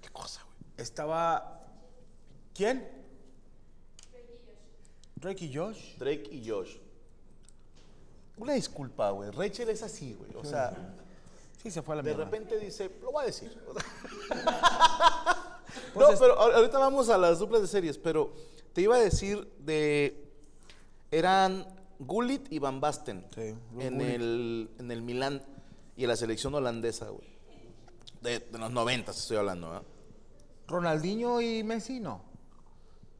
Qué 0.00 0.08
cosa, 0.10 0.42
güey. 0.44 0.56
Estaba... 0.76 1.66
¿Quién? 2.54 2.86
Drake 5.16 5.44
y 5.46 5.54
Josh. 5.54 5.96
Drake 5.98 6.28
y 6.30 6.48
Josh. 6.48 6.76
Una 8.40 8.54
disculpa, 8.54 9.10
güey. 9.10 9.30
Rachel 9.30 9.68
es 9.68 9.82
así, 9.82 10.14
güey. 10.14 10.30
O 10.36 10.44
sea, 10.44 10.96
Sí, 11.62 11.70
se 11.70 11.82
fue 11.82 11.92
a 11.94 11.96
la 11.96 12.02
de 12.02 12.10
mierda. 12.14 12.24
repente 12.24 12.58
dice, 12.58 12.90
lo 13.02 13.12
voy 13.12 13.22
a 13.22 13.26
decir. 13.26 13.56
Pues 15.94 16.08
no, 16.10 16.18
pero 16.18 16.36
ahor- 16.38 16.52
ahorita 16.54 16.78
vamos 16.78 17.08
a 17.10 17.18
las 17.18 17.38
duplas 17.38 17.62
de 17.62 17.68
series, 17.68 17.96
pero 17.98 18.32
te 18.72 18.80
iba 18.82 18.96
a 18.96 18.98
decir 18.98 19.48
de... 19.60 20.26
Eran 21.12 21.64
Gullit 22.00 22.50
y 22.52 22.58
Van 22.58 22.80
Basten 22.80 23.24
Sí, 23.34 23.54
en, 23.78 23.94
Gullit. 23.98 24.14
el, 24.14 24.70
en 24.78 24.90
el 24.90 25.02
Milán 25.02 25.42
y 25.96 26.02
en 26.04 26.08
la 26.08 26.16
selección 26.16 26.54
holandesa, 26.54 27.08
güey. 27.10 27.28
De, 28.20 28.40
de 28.40 28.58
los 28.58 28.70
noventas 28.72 29.16
estoy 29.18 29.36
hablando, 29.36 29.68
¿verdad? 29.70 29.82
Ronaldinho 30.66 31.40
y 31.40 31.62
Messi, 31.62 32.00
no. 32.00 32.22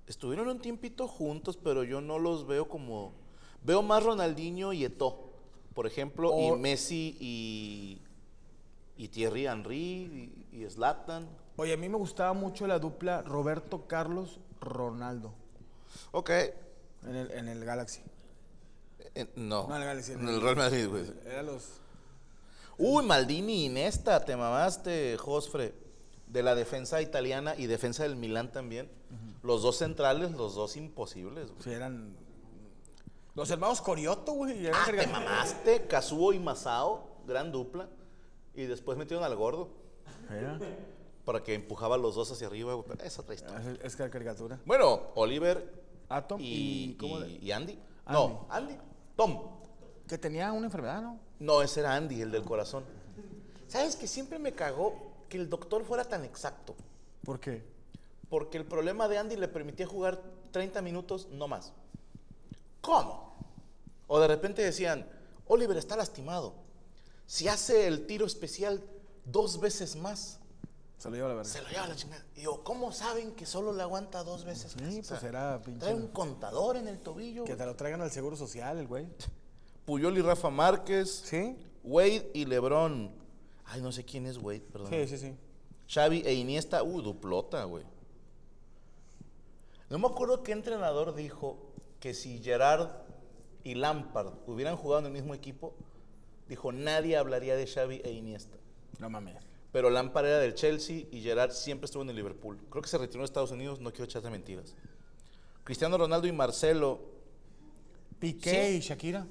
Estuvieron 0.06 0.48
un 0.48 0.60
tiempito 0.60 1.06
juntos, 1.06 1.56
pero 1.56 1.84
yo 1.84 2.00
no 2.00 2.18
los 2.18 2.46
veo 2.46 2.68
como... 2.68 3.12
Veo 3.62 3.82
más 3.82 4.02
Ronaldinho 4.02 4.72
y 4.72 4.84
Eto'o, 4.84 5.30
por 5.74 5.86
ejemplo, 5.86 6.32
y 6.38 6.50
Messi 6.58 7.16
y, 7.20 8.00
y 8.96 9.08
Thierry 9.08 9.46
Henry 9.46 9.76
y, 10.52 10.62
y 10.62 10.70
Zlatan. 10.70 11.28
Oye, 11.56 11.74
a 11.74 11.76
mí 11.76 11.88
me 11.88 11.96
gustaba 11.98 12.32
mucho 12.32 12.66
la 12.66 12.78
dupla 12.78 13.22
Roberto 13.22 13.86
Carlos 13.86 14.40
Ronaldo 14.60 15.34
Ok. 16.12 16.30
en 17.06 17.16
el, 17.16 17.30
en 17.32 17.48
el 17.48 17.64
Galaxy. 17.64 18.00
Eh, 19.14 19.26
no. 19.36 19.66
No, 19.68 19.76
el 19.76 19.84
Galaxy, 19.84 20.12
En 20.12 20.24
no. 20.24 20.30
el 20.30 20.40
Real 20.40 20.56
Madrid, 20.56 20.88
güey. 20.88 21.04
Eran 21.26 21.46
los. 21.46 21.80
Uy, 22.78 23.04
Maldini 23.04 23.66
y 23.66 23.68
Nesta, 23.68 24.24
te 24.24 24.36
mamaste, 24.36 25.16
Josfre. 25.18 25.74
De 26.28 26.42
la 26.44 26.54
defensa 26.54 27.02
italiana 27.02 27.54
y 27.58 27.66
defensa 27.66 28.04
del 28.04 28.14
Milán 28.16 28.52
también. 28.52 28.88
Los 29.42 29.62
dos 29.62 29.78
centrales, 29.78 30.30
los 30.32 30.54
dos 30.54 30.76
imposibles, 30.76 31.48
güey. 31.50 31.62
Sí, 31.62 31.70
eran. 31.70 32.14
Los 33.34 33.50
hermanos 33.50 33.80
Corioto, 33.80 34.32
güey. 34.32 34.66
Ah, 34.68 34.84
te 34.90 35.06
mamaste, 35.06 35.86
Kazuo 35.86 36.32
y 36.32 36.38
Masao, 36.38 37.04
gran 37.26 37.52
dupla. 37.52 37.88
Y 38.54 38.64
después 38.64 38.98
metieron 38.98 39.24
al 39.24 39.36
gordo 39.36 39.68
Era. 40.28 40.58
para 41.24 41.42
que 41.42 41.54
empujaba 41.54 41.94
a 41.94 41.98
los 41.98 42.14
dos 42.16 42.30
hacia 42.32 42.48
arriba, 42.48 42.74
güey. 42.74 42.86
Pero 42.88 43.04
es 43.04 43.18
otra 43.18 43.34
historia. 43.34 43.60
Es, 43.82 43.94
es 43.98 44.10
caricatura. 44.10 44.58
Bueno, 44.66 45.00
Oliver 45.14 45.72
Atom 46.08 46.40
y, 46.40 46.44
y. 46.90 46.94
¿Cómo 46.98 47.18
y- 47.20 47.22
de- 47.38 47.46
y 47.46 47.52
Andy. 47.52 47.78
No, 48.08 48.46
Andy. 48.50 48.76
Tom. 49.16 49.40
Que 50.08 50.18
tenía 50.18 50.50
una 50.52 50.66
enfermedad, 50.66 51.00
¿no? 51.00 51.20
No, 51.38 51.62
ese 51.62 51.80
era 51.80 51.94
Andy, 51.94 52.20
el 52.20 52.32
del 52.32 52.42
corazón. 52.42 52.82
¿Sabes 53.68 53.94
que 53.94 54.08
siempre 54.08 54.40
me 54.40 54.52
cagó 54.52 54.94
que 55.28 55.36
el 55.38 55.48
doctor 55.48 55.84
fuera 55.84 56.04
tan 56.04 56.24
exacto? 56.24 56.74
¿Por 57.24 57.38
qué? 57.38 57.62
Porque 58.28 58.58
el 58.58 58.64
problema 58.64 59.06
de 59.06 59.18
Andy 59.18 59.36
le 59.36 59.46
permitía 59.46 59.86
jugar 59.86 60.20
30 60.50 60.82
minutos, 60.82 61.28
no 61.30 61.46
más. 61.46 61.72
¿Cómo? 62.80 63.34
O 64.06 64.18
de 64.20 64.28
repente 64.28 64.62
decían, 64.62 65.08
Oliver 65.46 65.76
está 65.76 65.96
lastimado. 65.96 66.54
Si 67.26 67.48
hace 67.48 67.86
el 67.86 68.06
tiro 68.06 68.26
especial 68.26 68.82
dos 69.24 69.60
veces 69.60 69.96
más, 69.96 70.38
Se 70.98 71.08
lo 71.10 71.16
lleva 71.16 71.28
la 71.28 71.34
verdad. 71.34 71.50
se 71.50 71.62
lo 71.62 71.68
lleva 71.68 71.86
la 71.86 71.94
chingada. 71.96 72.24
Y 72.34 72.42
yo, 72.42 72.64
¿cómo 72.64 72.92
saben 72.92 73.32
que 73.34 73.46
solo 73.46 73.72
le 73.72 73.82
aguanta 73.82 74.24
dos 74.24 74.44
veces 74.44 74.76
más? 74.80 74.92
Sí, 74.92 75.00
O 75.00 75.04
sea, 75.04 75.18
pues 75.20 75.28
era 75.28 75.62
pinche- 75.62 75.78
Trae 75.80 75.94
un 75.94 76.08
contador 76.08 76.76
en 76.76 76.88
el 76.88 76.98
tobillo. 77.00 77.44
Que 77.44 77.54
te 77.56 77.64
lo 77.64 77.76
traigan 77.76 78.00
al 78.02 78.10
seguro 78.10 78.36
social, 78.36 78.78
el 78.78 78.86
güey. 78.88 79.06
Puyol 79.84 80.18
y 80.18 80.22
Rafa 80.22 80.50
Márquez. 80.50 81.22
¿Sí? 81.24 81.56
Wade 81.84 82.30
y 82.34 82.44
Lebron. 82.44 83.12
Ay, 83.66 83.80
no 83.80 83.92
sé 83.92 84.04
quién 84.04 84.26
es 84.26 84.36
Wade, 84.36 84.60
perdón. 84.72 84.90
Sí, 84.90 85.06
sí, 85.06 85.18
sí. 85.18 85.36
Xavi 85.88 86.22
e 86.26 86.34
Iniesta, 86.34 86.82
uh, 86.82 87.00
duplota, 87.00 87.64
güey. 87.64 87.84
No 89.88 89.98
me 89.98 90.06
acuerdo 90.06 90.42
qué 90.42 90.52
entrenador 90.52 91.14
dijo 91.14 91.69
que 92.00 92.14
si 92.14 92.42
Gerard 92.42 92.88
y 93.62 93.74
Lampard 93.74 94.32
hubieran 94.46 94.76
jugado 94.76 95.00
en 95.00 95.06
el 95.06 95.12
mismo 95.12 95.34
equipo, 95.34 95.74
dijo 96.48 96.72
nadie 96.72 97.16
hablaría 97.16 97.56
de 97.56 97.66
Xavi 97.66 98.00
e 98.04 98.10
Iniesta. 98.12 98.56
No 98.98 99.10
mames. 99.10 99.36
Pero 99.72 99.88
Lampard 99.90 100.26
era 100.26 100.38
del 100.38 100.54
Chelsea 100.54 101.04
y 101.12 101.20
Gerard 101.22 101.52
siempre 101.52 101.84
estuvo 101.84 102.02
en 102.02 102.10
el 102.10 102.16
Liverpool. 102.16 102.58
Creo 102.70 102.82
que 102.82 102.88
se 102.88 102.98
retiró 102.98 103.20
en 103.20 103.24
Estados 103.26 103.52
Unidos, 103.52 103.80
no 103.80 103.90
quiero 103.90 104.04
echarte 104.06 104.28
mentiras. 104.30 104.74
Cristiano 105.62 105.96
Ronaldo 105.96 106.26
y 106.26 106.32
Marcelo, 106.32 107.00
Piqué 108.18 108.70
Sí. 108.72 108.76
y 108.76 108.80
Shakira. 108.80 109.26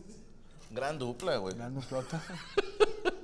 gran 0.71 0.97
dupla, 0.97 1.38
güey. 1.38 1.55
Gran 1.55 1.82
flota. 1.82 2.23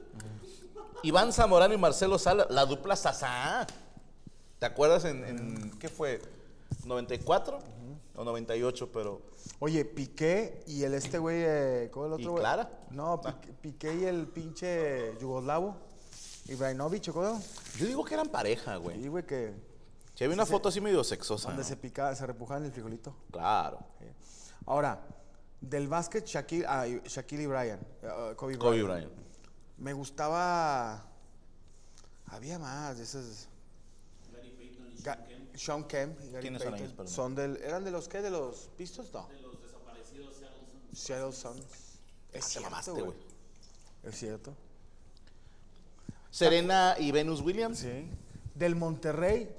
Iván 1.04 1.32
Zamorano 1.32 1.74
y 1.74 1.78
Marcelo 1.78 2.18
Sala, 2.18 2.48
la 2.50 2.66
dupla 2.66 2.96
Sasá. 2.96 3.68
¿Te 4.60 4.66
acuerdas 4.66 5.06
en, 5.06 5.24
en- 5.24 5.72
qué 5.80 5.88
fue? 5.90 6.22
¿94 6.86 7.60
o 8.16 8.24
98? 8.24 8.92
Pero 8.92 9.22
Oye, 9.60 9.86
Piqué 9.86 10.64
y 10.68 10.84
el 10.84 10.94
este 10.94 11.18
güey, 11.18 11.44
eh, 11.46 11.90
¿cómo 11.92 12.06
es 12.06 12.14
el 12.14 12.20
¿Y 12.20 12.22
otro 12.24 12.32
güey? 12.34 12.42
Clara? 12.44 12.70
No, 12.92 13.22
Piqué, 13.22 13.54
Piqué 13.54 13.96
y 13.96 14.04
el 14.06 14.28
pinche 14.28 15.18
yugoslavo, 15.20 15.76
Ibrahimovic, 16.48 17.12
¿cómo? 17.12 17.42
yo 17.78 17.86
digo 17.86 18.04
que 18.04 18.14
eran 18.14 18.28
pareja, 18.30 18.78
güey. 18.78 19.02
Sí, 19.02 19.08
güey, 19.08 19.26
que 19.26 19.54
Si 20.16 20.24
había 20.24 20.34
una 20.36 20.46
foto 20.46 20.70
así 20.70 20.82
medio 20.82 21.04
sexosa. 21.04 21.48
donde 21.50 21.64
¿no? 21.64 21.70
se 21.70 21.78
picaba, 21.78 22.14
se 22.16 22.26
repujaban 22.26 22.66
el 22.66 22.72
frijolito. 22.72 23.16
Claro. 23.32 23.80
Sí. 24.00 24.06
Ahora, 24.66 25.02
del 25.62 25.88
básquet, 25.88 26.26
Shaquille, 26.26 26.66
ah, 26.68 26.86
Shaquille 27.06 27.44
y 27.44 27.48
Brian, 27.48 27.80
eh, 28.02 28.34
Kobe, 28.36 28.58
Kobe 28.58 28.84
Bryant. 28.84 29.08
Bryant. 29.12 29.26
Me 29.78 29.94
gustaba. 29.94 31.06
Había 32.28 32.58
más 32.60 32.98
de 32.98 33.04
esas. 33.04 33.50
Ga- 35.06 35.26
Sean 35.56 35.84
Kemp 35.86 36.20
y 36.22 36.30
Gary 36.32 36.42
¿Quiénes 36.42 36.62
son 36.62 36.72
Payton. 36.72 36.86
ellos, 36.86 36.98
perdón? 36.98 37.14
Son 37.14 37.36
del, 37.36 37.58
¿Eran 37.58 37.84
de 37.84 37.92
los 37.92 38.08
qué? 38.10 38.22
¿De 38.22 38.30
los 38.32 38.70
Pistons? 38.78 39.14
No. 39.14 39.28
De 39.28 39.40
los 39.42 39.62
desaparecidos 39.62 40.36
Seattle 40.94 41.32
Sound. 41.34 41.60
Es 41.62 41.66
Ah, 41.66 42.32
te 42.34 42.42
cierto, 42.42 42.70
mamaste, 42.70 42.92
güey. 42.92 43.04
güey. 43.06 43.18
Es 44.04 44.16
cierto. 44.18 44.54
Serena 46.32 46.96
y 47.00 47.12
Venus 47.12 47.42
Williams. 47.42 47.80
Sí. 47.80 48.10
Del 48.54 48.76
Monterrey 48.76 49.50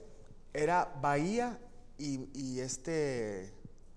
era 0.53 0.93
Bahía 1.01 1.59
y, 1.99 2.29
y 2.39 2.61
este. 2.61 3.53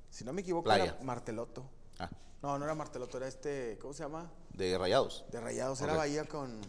Si 0.09 0.23
no 0.23 0.33
me 0.33 0.41
equivoco, 0.41 0.63
Playa. 0.65 0.83
era 0.85 1.03
Marteloto. 1.03 1.63
Ah, 1.99 2.09
No, 2.41 2.57
no 2.57 2.65
era 2.65 2.75
Marteloto, 2.75 3.17
era 3.17 3.27
este. 3.27 3.77
¿Cómo 3.81 3.93
se 3.93 4.03
llama? 4.03 4.29
de 4.53 4.77
Rayados. 4.77 5.23
De 5.31 5.39
Rayados. 5.39 5.79
Era. 5.81 5.95
Bahía 5.95 6.25
con. 6.25 6.59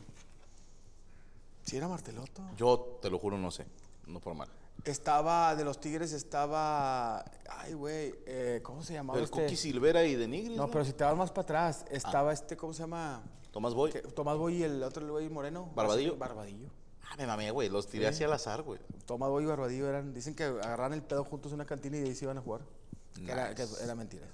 Sí, 1.64 1.76
era 1.76 1.88
Marteloto. 1.88 2.42
Yo 2.56 2.98
te 3.02 3.10
lo 3.10 3.18
juro, 3.18 3.36
no 3.38 3.50
sé. 3.50 3.66
No 4.06 4.20
por 4.20 4.34
mal. 4.34 4.48
Estaba, 4.84 5.54
de 5.56 5.64
los 5.64 5.78
Tigres 5.80 6.12
estaba. 6.12 7.24
Ay, 7.48 7.74
güey. 7.74 8.14
eh, 8.26 8.60
¿Cómo 8.62 8.82
se 8.82 8.94
llamaba 8.94 9.18
El 9.18 9.24
este? 9.26 9.40
Cookie 9.42 9.56
Silvera 9.56 10.04
y 10.04 10.14
de 10.14 10.26
Nigris. 10.26 10.56
No, 10.56 10.70
pero 10.70 10.84
si 10.84 10.92
te 10.92 11.04
vas 11.04 11.16
más 11.16 11.30
para 11.30 11.42
atrás, 11.42 11.84
estaba 11.90 12.32
este, 12.32 12.56
¿cómo 12.56 12.72
se 12.72 12.80
llama? 12.80 13.22
Tomás 13.50 13.74
Boy. 13.74 13.90
Que- 13.92 14.00
Tomás 14.02 14.38
Boy 14.38 14.56
y 14.56 14.62
el 14.62 14.82
otro 14.82 15.04
el 15.04 15.10
güey 15.10 15.28
moreno. 15.28 15.70
Barbadillo. 15.74 16.10
Así, 16.12 16.18
Barbadillo. 16.18 16.68
Ah, 17.04 17.14
me 17.18 17.26
mamé, 17.26 17.50
güey. 17.50 17.68
Los 17.68 17.88
tiré 17.88 18.04
Sí. 18.06 18.14
así 18.14 18.24
al 18.24 18.32
azar, 18.32 18.62
güey. 18.62 18.80
Tomás 19.06 19.28
Boy 19.28 19.44
y 19.44 19.46
Barbadillo 19.46 19.88
eran, 19.88 20.14
dicen 20.14 20.34
que 20.34 20.44
agarran 20.44 20.92
el 20.92 21.02
pedo 21.02 21.24
juntos 21.24 21.50
en 21.52 21.56
una 21.56 21.66
cantina 21.66 21.96
y 21.96 22.00
de 22.00 22.08
ahí 22.08 22.14
se 22.14 22.24
iban 22.24 22.38
a 22.38 22.40
jugar. 22.40 22.62
Que 23.14 23.30
era, 23.30 23.54
que 23.54 23.66
era 23.82 23.94
mentira. 23.94 24.26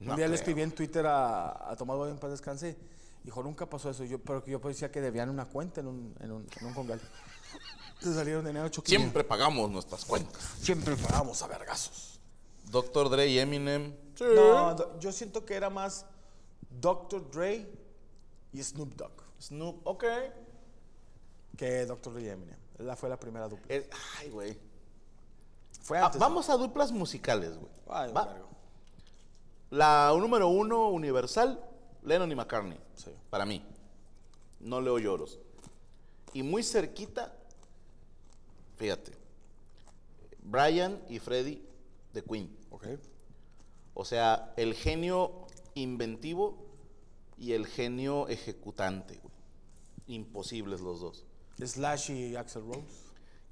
No 0.00 0.10
un 0.12 0.16
día 0.16 0.26
le 0.26 0.32
creo. 0.32 0.34
escribí 0.34 0.62
en 0.62 0.70
Twitter 0.72 1.04
a, 1.06 1.70
a 1.70 1.76
Tomás 1.76 1.96
Boy 1.96 2.10
en 2.10 2.18
paz 2.18 2.30
descanse. 2.30 2.76
Dijo, 3.22 3.42
nunca 3.42 3.66
pasó 3.68 3.90
eso. 3.90 4.04
Yo, 4.04 4.18
pero 4.18 4.44
que 4.44 4.50
yo 4.50 4.58
decía 4.60 4.90
que 4.92 5.00
debían 5.00 5.30
una 5.30 5.46
cuenta 5.46 5.80
en 5.80 5.88
un, 5.88 6.14
en 6.20 6.30
un, 6.30 6.46
en 6.60 6.66
un 6.66 6.74
congal. 6.74 7.00
Se 8.00 8.12
salieron 8.14 8.44
de 8.44 8.50
dinero 8.50 8.68
choquillo. 8.68 8.98
Siempre 8.98 9.24
pagamos 9.24 9.70
nuestras 9.70 10.04
cuentas. 10.04 10.42
Siempre 10.60 10.96
pagábamos 10.96 11.42
a 11.42 11.46
vergazos. 11.46 12.20
Dr. 12.70 13.08
Dre 13.08 13.28
y 13.28 13.38
Eminem. 13.38 13.94
Sí. 14.14 14.24
No, 14.34 14.74
do- 14.74 14.98
yo 15.00 15.10
siento 15.12 15.44
que 15.44 15.54
era 15.54 15.70
más 15.70 16.04
Dr. 16.80 17.30
Dre 17.30 17.66
y 18.52 18.62
Snoop 18.62 18.94
Dogg 18.94 19.12
Snoop, 19.40 19.86
ok. 19.86 20.04
que 21.56 21.86
Dr. 21.86 22.12
Dre 22.14 22.22
y 22.22 22.28
Eminem. 22.28 22.56
La 22.78 22.96
fue 22.96 23.08
la 23.08 23.18
primera 23.18 23.48
dupla. 23.48 23.66
Eh, 23.74 23.88
ay, 24.18 24.30
güey. 24.30 24.58
Fue 25.82 25.98
Ah, 25.98 26.06
antes. 26.06 26.18
vamos 26.20 26.48
a 26.50 26.56
duplas 26.56 26.90
musicales, 26.92 27.56
güey. 27.56 27.70
Ay, 27.88 28.12
Va. 28.12 28.24
vergo. 28.26 28.48
La 29.70 30.12
número 30.18 30.48
uno 30.48 30.88
universal, 30.90 31.60
Lennon 32.02 32.30
y 32.30 32.34
McCartney. 32.34 32.78
Sí. 32.96 33.10
Para 33.30 33.44
mí. 33.46 33.64
No 34.60 34.80
leo 34.80 34.98
lloros. 34.98 35.38
Y 36.32 36.42
muy 36.42 36.62
cerquita, 36.62 37.32
fíjate, 38.76 39.12
Brian 40.42 41.00
y 41.08 41.18
Freddie 41.18 41.62
de 42.12 42.22
Queen. 42.22 42.56
Ok. 42.70 42.86
O 43.94 44.04
sea, 44.04 44.52
el 44.56 44.74
genio 44.74 45.46
inventivo 45.74 46.58
y 47.38 47.52
el 47.52 47.66
genio 47.66 48.28
ejecutante, 48.28 49.18
güey. 49.22 49.34
Imposibles 50.06 50.80
los 50.80 51.00
dos. 51.00 51.24
Slash 51.58 52.10
y 52.10 52.36
Axel 52.36 52.62
Rose. 52.66 52.82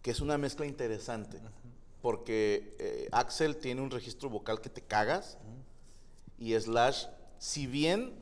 Que 0.03 0.11
es 0.11 0.21
una 0.21 0.37
mezcla 0.37 0.67
interesante. 0.67 1.41
Porque 2.01 2.77
eh, 2.79 3.09
Axel 3.13 3.57
tiene 3.57 3.81
un 3.81 3.91
registro 3.91 4.29
vocal 4.29 4.61
que 4.61 4.69
te 4.69 4.83
cagas. 4.83 5.39
Y 6.39 6.59
Slash, 6.59 7.07
si 7.39 7.67
bien, 7.67 8.13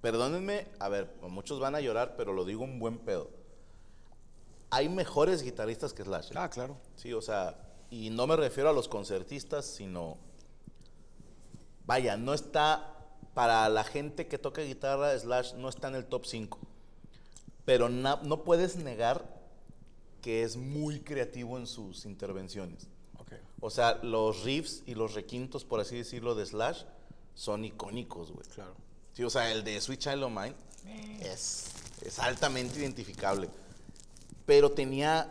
perdónenme, 0.00 0.66
a 0.78 0.88
ver, 0.88 1.14
muchos 1.22 1.60
van 1.60 1.74
a 1.74 1.80
llorar, 1.80 2.16
pero 2.16 2.32
lo 2.32 2.44
digo 2.44 2.64
un 2.64 2.78
buen 2.78 2.98
pedo. 2.98 3.30
Hay 4.70 4.88
mejores 4.88 5.42
guitarristas 5.42 5.92
que 5.92 6.02
Slash. 6.02 6.30
¿eh? 6.30 6.34
Ah, 6.36 6.50
claro. 6.50 6.76
Sí, 6.96 7.12
o 7.12 7.22
sea, 7.22 7.56
y 7.90 8.10
no 8.10 8.26
me 8.26 8.36
refiero 8.36 8.68
a 8.68 8.72
los 8.72 8.88
concertistas, 8.88 9.64
sino. 9.66 10.16
Vaya, 11.86 12.16
no 12.16 12.34
está. 12.34 12.92
Para 13.34 13.68
la 13.68 13.84
gente 13.84 14.26
que 14.28 14.38
toca 14.38 14.62
guitarra, 14.62 15.16
Slash 15.18 15.54
no 15.54 15.68
está 15.68 15.88
en 15.88 15.94
el 15.96 16.06
top 16.06 16.24
5. 16.24 16.58
Pero 17.66 17.88
na- 17.90 18.18
no 18.22 18.44
puedes 18.44 18.76
negar 18.76 19.28
que 20.22 20.42
es 20.42 20.56
muy 20.56 21.00
creativo 21.00 21.58
en 21.58 21.66
sus 21.66 22.06
intervenciones. 22.06 22.88
Ok. 23.18 23.32
O 23.60 23.68
sea, 23.68 23.98
los 24.02 24.42
riffs 24.42 24.82
y 24.86 24.94
los 24.94 25.12
requintos, 25.14 25.64
por 25.64 25.80
así 25.80 25.96
decirlo, 25.98 26.34
de 26.34 26.46
Slash 26.46 26.84
son 27.34 27.64
icónicos, 27.66 28.32
güey. 28.32 28.46
Claro. 28.48 28.74
Sí, 29.12 29.22
o 29.22 29.28
sea, 29.30 29.52
el 29.52 29.62
de 29.64 29.78
Sweet 29.82 30.00
Child 30.00 30.22
of 30.22 30.32
Mine 30.32 30.54
es, 31.20 31.66
es 32.02 32.18
altamente 32.18 32.78
identificable. 32.78 33.50
Pero 34.46 34.70
tenía 34.72 35.28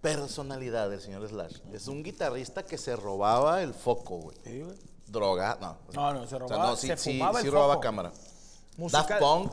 personalidad 0.00 0.92
el 0.92 1.00
señor 1.00 1.26
Slash. 1.28 1.58
Es 1.72 1.86
un 1.88 2.02
guitarrista 2.02 2.64
que 2.64 2.78
se 2.78 2.96
robaba 2.96 3.62
el 3.62 3.74
foco, 3.74 4.16
güey. 4.18 4.36
Sí, 4.44 4.62
güey. 4.62 4.76
Droga, 5.06 5.56
no. 5.60 5.76
No, 5.92 6.12
no, 6.14 6.20
se 6.20 6.24
O 6.26 6.28
sea, 6.28 6.38
robaba, 6.38 6.66
no, 6.70 6.76
sí, 6.76 6.86
se 6.88 6.96
sí, 6.96 7.12
fumaba 7.18 7.40
sí 7.40 7.46
el 7.46 7.52
robaba 7.52 7.74
foco. 7.74 7.82
cámara. 7.82 8.12
Musical- 8.76 9.06
Daft 9.08 9.20
Punk, 9.20 9.52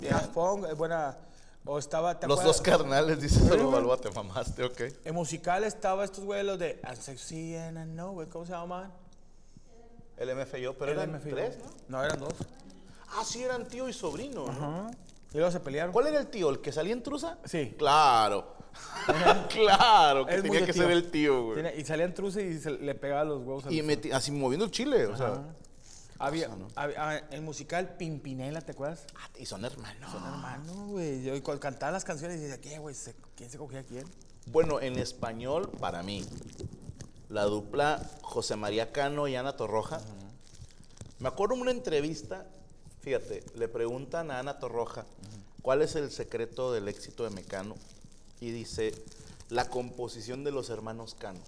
Daft 0.00 0.28
Punk, 0.28 0.66
es 0.66 0.76
buena. 0.76 1.16
O 1.64 1.78
estaba. 1.78 2.18
¿te 2.18 2.26
los 2.26 2.38
acuerdas? 2.40 2.56
dos 2.58 2.62
carnales, 2.64 3.20
dice 3.20 3.38
Solo 3.40 3.62
güey. 3.64 3.72
Balboa, 3.74 3.96
te 3.96 4.10
mamaste, 4.10 4.64
ok. 4.64 4.80
En 5.04 5.14
musical 5.14 5.64
estaba 5.64 6.04
estos 6.04 6.24
güeyes, 6.24 6.44
los 6.44 6.58
de 6.58 6.80
I'm 6.84 6.96
sexy 6.96 7.56
and 7.56 7.78
I 7.78 7.84
know 7.92 8.20
it. 8.22 8.28
¿Cómo 8.28 8.44
se 8.44 8.52
llamaban? 8.52 8.92
El 10.16 10.34
MFYO, 10.36 10.76
pero 10.76 10.92
eran 10.92 11.12
LMFAO. 11.12 11.30
tres, 11.34 11.58
¿no? 11.88 11.98
No, 11.98 12.04
eran 12.04 12.18
dos. 12.20 12.34
Ah, 13.16 13.24
sí, 13.24 13.42
eran 13.42 13.66
tío 13.66 13.88
y 13.88 13.92
sobrino, 13.92 14.46
¿no? 14.46 14.90
Y 15.32 15.36
luego 15.38 15.50
se 15.50 15.60
pelearon. 15.60 15.92
¿Cuál 15.92 16.08
era 16.08 16.18
el 16.20 16.26
tío? 16.28 16.50
¿El 16.50 16.60
que 16.60 16.72
salía 16.72 16.92
en 16.92 17.02
trusa? 17.02 17.38
Sí. 17.44 17.74
Claro. 17.78 18.54
claro, 19.48 20.26
que 20.26 20.34
Es 20.34 20.40
muy 20.40 20.50
tenía 20.50 20.60
de 20.60 20.66
que 20.66 20.72
tío. 20.72 20.82
ser 20.82 20.90
el 20.92 21.10
tío, 21.10 21.44
güey. 21.46 21.80
Y 21.80 21.84
salían 21.84 22.14
truce 22.14 22.42
y 22.46 22.58
se 22.58 22.70
le 22.70 22.94
pegaba 22.94 23.24
los 23.24 23.38
huevos 23.40 23.66
al 23.66 23.72
Y 23.72 23.82
meti- 23.82 24.12
así 24.12 24.30
moviendo 24.30 24.64
el 24.64 24.70
chile, 24.70 25.06
o 25.06 25.16
sea. 25.16 25.42
Había, 26.18 26.48
había- 26.76 26.96
ah, 27.10 27.16
el 27.32 27.42
musical 27.42 27.96
Pimpinela, 27.98 28.60
¿te 28.60 28.72
acuerdas? 28.72 29.04
ah, 29.16 29.28
Y 29.38 29.44
son 29.46 29.64
hermanos. 29.64 30.10
Son 30.12 30.22
hermanos, 30.24 30.76
güey. 30.88 31.22
Yo 31.24 31.42
cuando 31.42 31.60
cantaba 31.60 31.90
las 31.92 32.04
canciones 32.04 32.38
y 32.38 32.44
decía, 32.44 32.60
¿qué, 32.60 32.78
güey? 32.78 32.94
Se- 32.94 33.16
¿Quién 33.34 33.50
se 33.50 33.58
cogía 33.58 33.80
a 33.80 33.82
quién? 33.84 34.04
Bueno, 34.46 34.80
en 34.80 34.98
español, 34.98 35.68
para 35.80 36.02
mí, 36.02 36.24
la 37.28 37.42
dupla 37.44 38.08
José 38.22 38.54
María 38.56 38.92
Cano 38.92 39.26
y 39.28 39.34
Ana 39.36 39.56
Torroja. 39.56 40.00
Me 41.18 41.28
acuerdo 41.28 41.54
en 41.56 41.62
una 41.62 41.70
entrevista, 41.72 42.46
fíjate, 43.02 43.42
le 43.56 43.68
preguntan 43.68 44.30
a 44.30 44.38
Ana 44.38 44.58
Torroja 44.58 45.04
cuál 45.60 45.82
es 45.82 45.96
el 45.96 46.10
secreto 46.10 46.72
del 46.72 46.88
éxito 46.88 47.24
de 47.24 47.30
Mecano. 47.30 47.74
Y 48.40 48.50
dice, 48.50 48.92
la 49.50 49.68
composición 49.68 50.42
de 50.44 50.50
los 50.50 50.70
hermanos 50.70 51.14
Cano. 51.14 51.40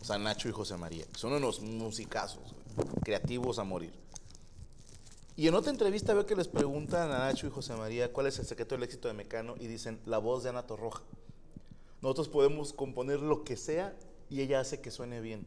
O 0.00 0.04
sea, 0.04 0.18
Nacho 0.18 0.48
y 0.48 0.52
José 0.52 0.76
María. 0.76 1.04
Son 1.16 1.32
unos 1.32 1.60
musicazos, 1.60 2.54
creativos 3.04 3.58
a 3.58 3.64
morir. 3.64 3.92
Y 5.36 5.48
en 5.48 5.54
otra 5.54 5.70
entrevista 5.70 6.14
veo 6.14 6.26
que 6.26 6.36
les 6.36 6.48
preguntan 6.48 7.10
a 7.10 7.18
Nacho 7.18 7.46
y 7.46 7.50
José 7.50 7.74
María 7.74 8.12
cuál 8.12 8.26
es 8.26 8.38
el 8.38 8.46
secreto 8.46 8.74
del 8.74 8.84
éxito 8.84 9.08
de 9.08 9.14
Mecano 9.14 9.54
y 9.58 9.66
dicen, 9.66 10.00
la 10.06 10.18
voz 10.18 10.42
de 10.42 10.50
Ana 10.50 10.66
Torroja. 10.66 11.02
Nosotros 12.00 12.28
podemos 12.28 12.72
componer 12.72 13.20
lo 13.20 13.44
que 13.44 13.56
sea 13.56 13.94
y 14.28 14.40
ella 14.40 14.60
hace 14.60 14.80
que 14.80 14.90
suene 14.90 15.20
bien. 15.20 15.46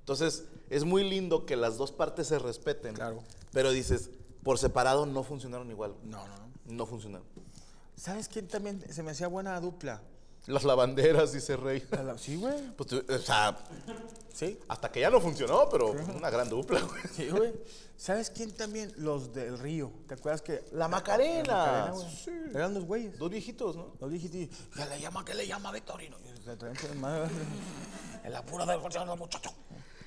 Entonces, 0.00 0.44
es 0.70 0.84
muy 0.84 1.08
lindo 1.08 1.46
que 1.46 1.56
las 1.56 1.76
dos 1.76 1.92
partes 1.92 2.26
se 2.26 2.38
respeten. 2.38 2.94
Claro. 2.94 3.22
Pero 3.52 3.70
dices, 3.70 4.10
por 4.42 4.58
separado 4.58 5.06
no 5.06 5.22
funcionaron 5.22 5.70
igual. 5.70 5.94
No, 6.04 6.26
no, 6.26 6.36
no. 6.36 6.52
No 6.66 6.86
funcionaron. 6.86 7.26
¿Sabes 7.96 8.28
quién 8.28 8.48
también 8.48 8.82
se 8.92 9.02
me 9.02 9.12
hacía 9.12 9.28
buena 9.28 9.58
dupla? 9.60 10.02
Las 10.46 10.64
lavanderas, 10.64 11.32
dice 11.32 11.56
Rey. 11.56 11.86
La- 11.90 12.18
Sí, 12.18 12.36
güey. 12.36 12.54
Pues, 12.76 12.92
o 12.92 13.18
sea, 13.18 13.56
Sí. 14.34 14.58
hasta 14.66 14.90
que 14.90 15.00
ya 15.00 15.10
no 15.10 15.20
funcionó, 15.20 15.68
pero 15.70 15.92
una 15.92 16.30
gran 16.30 16.48
dupla, 16.48 16.80
güey. 16.80 17.02
Sí, 17.14 17.28
güey. 17.28 17.52
¿Sabes 17.96 18.30
quién 18.30 18.50
también? 18.50 18.92
Los 18.96 19.32
del 19.32 19.56
Río. 19.58 19.92
¿Te 20.08 20.14
acuerdas 20.14 20.42
que? 20.42 20.64
La 20.72 20.88
Macarena. 20.88 21.54
Macarena, 21.54 21.90
güey. 21.92 22.16
Sí. 22.16 22.30
Eran 22.52 22.74
los 22.74 22.84
güeyes. 22.84 23.16
Dos 23.18 23.30
viejitos, 23.30 23.76
¿no? 23.76 23.92
Los 24.00 24.10
dije, 24.10 24.48
¿qué 24.74 24.84
le 24.86 25.00
llama? 25.00 25.24
¿Qué 25.24 25.34
le 25.34 25.46
llama 25.46 25.70
Victorino? 25.70 26.16
El 28.24 28.34
pura 28.44 28.66
del 28.66 28.80
muchacho. 29.18 29.52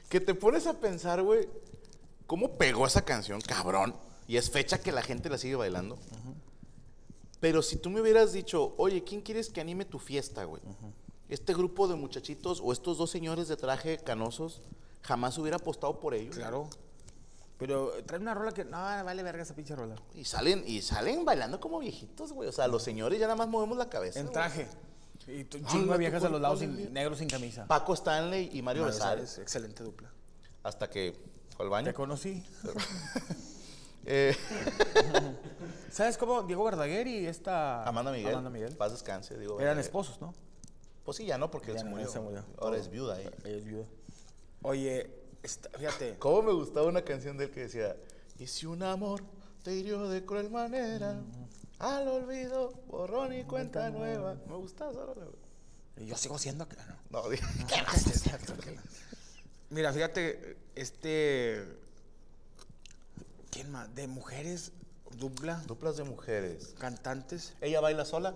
Que 0.09 0.19
te 0.19 0.35
pones 0.35 0.67
a 0.67 0.73
pensar, 0.73 1.21
güey, 1.21 1.47
cómo 2.27 2.57
pegó 2.57 2.85
esa 2.85 3.03
canción, 3.03 3.39
cabrón. 3.41 3.95
Y 4.27 4.37
es 4.37 4.49
fecha 4.49 4.79
que 4.79 4.91
la 4.91 5.01
gente 5.01 5.29
la 5.29 5.37
sigue 5.37 5.55
bailando. 5.55 5.97
Pero 7.39 7.61
si 7.61 7.77
tú 7.77 7.89
me 7.89 8.01
hubieras 8.01 8.33
dicho, 8.33 8.73
oye, 8.77 9.03
¿quién 9.03 9.21
quieres 9.21 9.49
que 9.49 9.61
anime 9.61 9.85
tu 9.85 9.99
fiesta, 9.99 10.45
güey? 10.45 10.61
Este 11.29 11.53
grupo 11.53 11.87
de 11.87 11.95
muchachitos 11.95 12.61
o 12.63 12.71
estos 12.71 12.97
dos 12.97 13.09
señores 13.11 13.47
de 13.47 13.55
traje 13.57 13.97
canosos, 13.99 14.61
jamás 15.01 15.37
hubiera 15.37 15.57
apostado 15.57 15.99
por 15.99 16.13
ellos. 16.13 16.35
Claro. 16.35 16.69
Pero 17.57 17.91
trae 18.05 18.19
una 18.19 18.33
rola 18.33 18.51
que. 18.51 18.65
No, 18.65 18.77
vale 18.77 19.23
verga 19.23 19.43
esa 19.43 19.55
pinche 19.55 19.75
rola. 19.75 19.95
Y 20.13 20.25
salen, 20.25 20.63
y 20.67 20.81
salen 20.81 21.23
bailando 21.23 21.59
como 21.59 21.79
viejitos, 21.79 22.33
güey. 22.33 22.49
O 22.49 22.51
sea, 22.51 22.67
los 22.67 22.83
señores 22.83 23.17
ya 23.19 23.25
nada 23.27 23.37
más 23.37 23.47
movemos 23.47 23.77
la 23.77 23.89
cabeza. 23.89 24.19
En 24.19 24.25
güey. 24.25 24.33
traje. 24.33 24.67
Y 25.27 25.45
tu- 25.45 25.57
un 25.57 25.65
Ay, 25.65 25.71
chingo 25.71 25.93
de 25.93 25.97
viejas 25.99 26.23
a 26.23 26.29
los 26.29 26.41
lados, 26.41 26.59
sin, 26.59 26.93
negros 26.93 27.17
sin 27.19 27.29
camisa. 27.29 27.65
Paco 27.65 27.93
Stanley 27.93 28.49
y 28.53 28.61
Mario. 28.61 28.85
Besares, 28.85 29.37
Excelente 29.39 29.83
dupla. 29.83 30.11
Hasta 30.63 30.89
que 30.89 31.15
fue 31.55 31.65
al 31.65 31.69
baño. 31.71 31.85
Te 31.87 31.93
conocí. 31.93 32.43
Eh, 34.05 34.35
¿Sabes 35.89 36.17
cómo? 36.17 36.43
Diego 36.43 36.63
Verdaguer 36.63 37.07
y 37.07 37.25
esta. 37.25 37.83
Amanda 37.83 38.11
Miguel. 38.11 38.31
Amanda 38.31 38.49
Miguel. 38.49 38.75
Paz 38.75 38.91
descanse, 38.91 39.37
digo. 39.37 39.59
Eran 39.59 39.77
eh, 39.77 39.81
esposos, 39.81 40.19
¿no? 40.21 40.33
Pues 41.03 41.17
sí, 41.17 41.25
ya 41.25 41.37
no, 41.37 41.49
porque 41.51 41.71
él 41.71 41.77
se 41.77 41.83
no, 41.85 41.91
murió. 41.91 42.07
se 42.09 42.19
murió. 42.19 42.43
Ahora 42.59 42.77
es 42.77 42.89
viuda 42.89 43.19
ella. 43.19 43.31
Ella 43.43 43.57
es 43.57 43.65
viuda. 43.65 43.85
Oye, 44.63 45.09
esta- 45.43 45.69
fíjate. 45.77 46.17
¿Cómo 46.19 46.41
me 46.41 46.53
gustaba 46.53 46.87
una 46.87 47.03
canción 47.03 47.37
de 47.37 47.45
él 47.45 47.51
que 47.51 47.61
decía, 47.61 47.95
y 48.39 48.47
si 48.47 48.65
un 48.65 48.81
amor 48.83 49.21
te 49.63 49.73
hirió 49.73 50.07
de 50.09 50.25
cruel 50.25 50.49
manera, 50.49 51.19
al 51.79 52.07
olvido, 52.07 52.71
borrón 52.87 53.33
y 53.33 53.43
cuenta 53.43 53.89
nueva. 53.89 54.35
Me 54.47 54.55
gustaba 54.55 54.91
esa 54.91 55.05
rola, 55.05 55.25
güey. 55.25 56.07
Yo 56.07 56.17
sigo 56.17 56.37
siendo. 56.37 56.67
que- 56.67 56.75
No. 57.09 57.21
No, 57.23 57.29
dije. 57.29 57.43
Mira, 59.69 59.93
fíjate, 59.93 60.57
este. 60.75 61.84
¿Quién 63.55 63.71
más? 63.71 63.93
De 63.95 64.07
mujeres, 64.07 64.71
dupla, 65.17 65.63
duplas 65.65 65.95
de 65.97 66.03
mujeres. 66.03 66.75
cantantes. 66.77 67.55
Ella 67.61 67.79
baila 67.79 68.03
sola. 68.05 68.35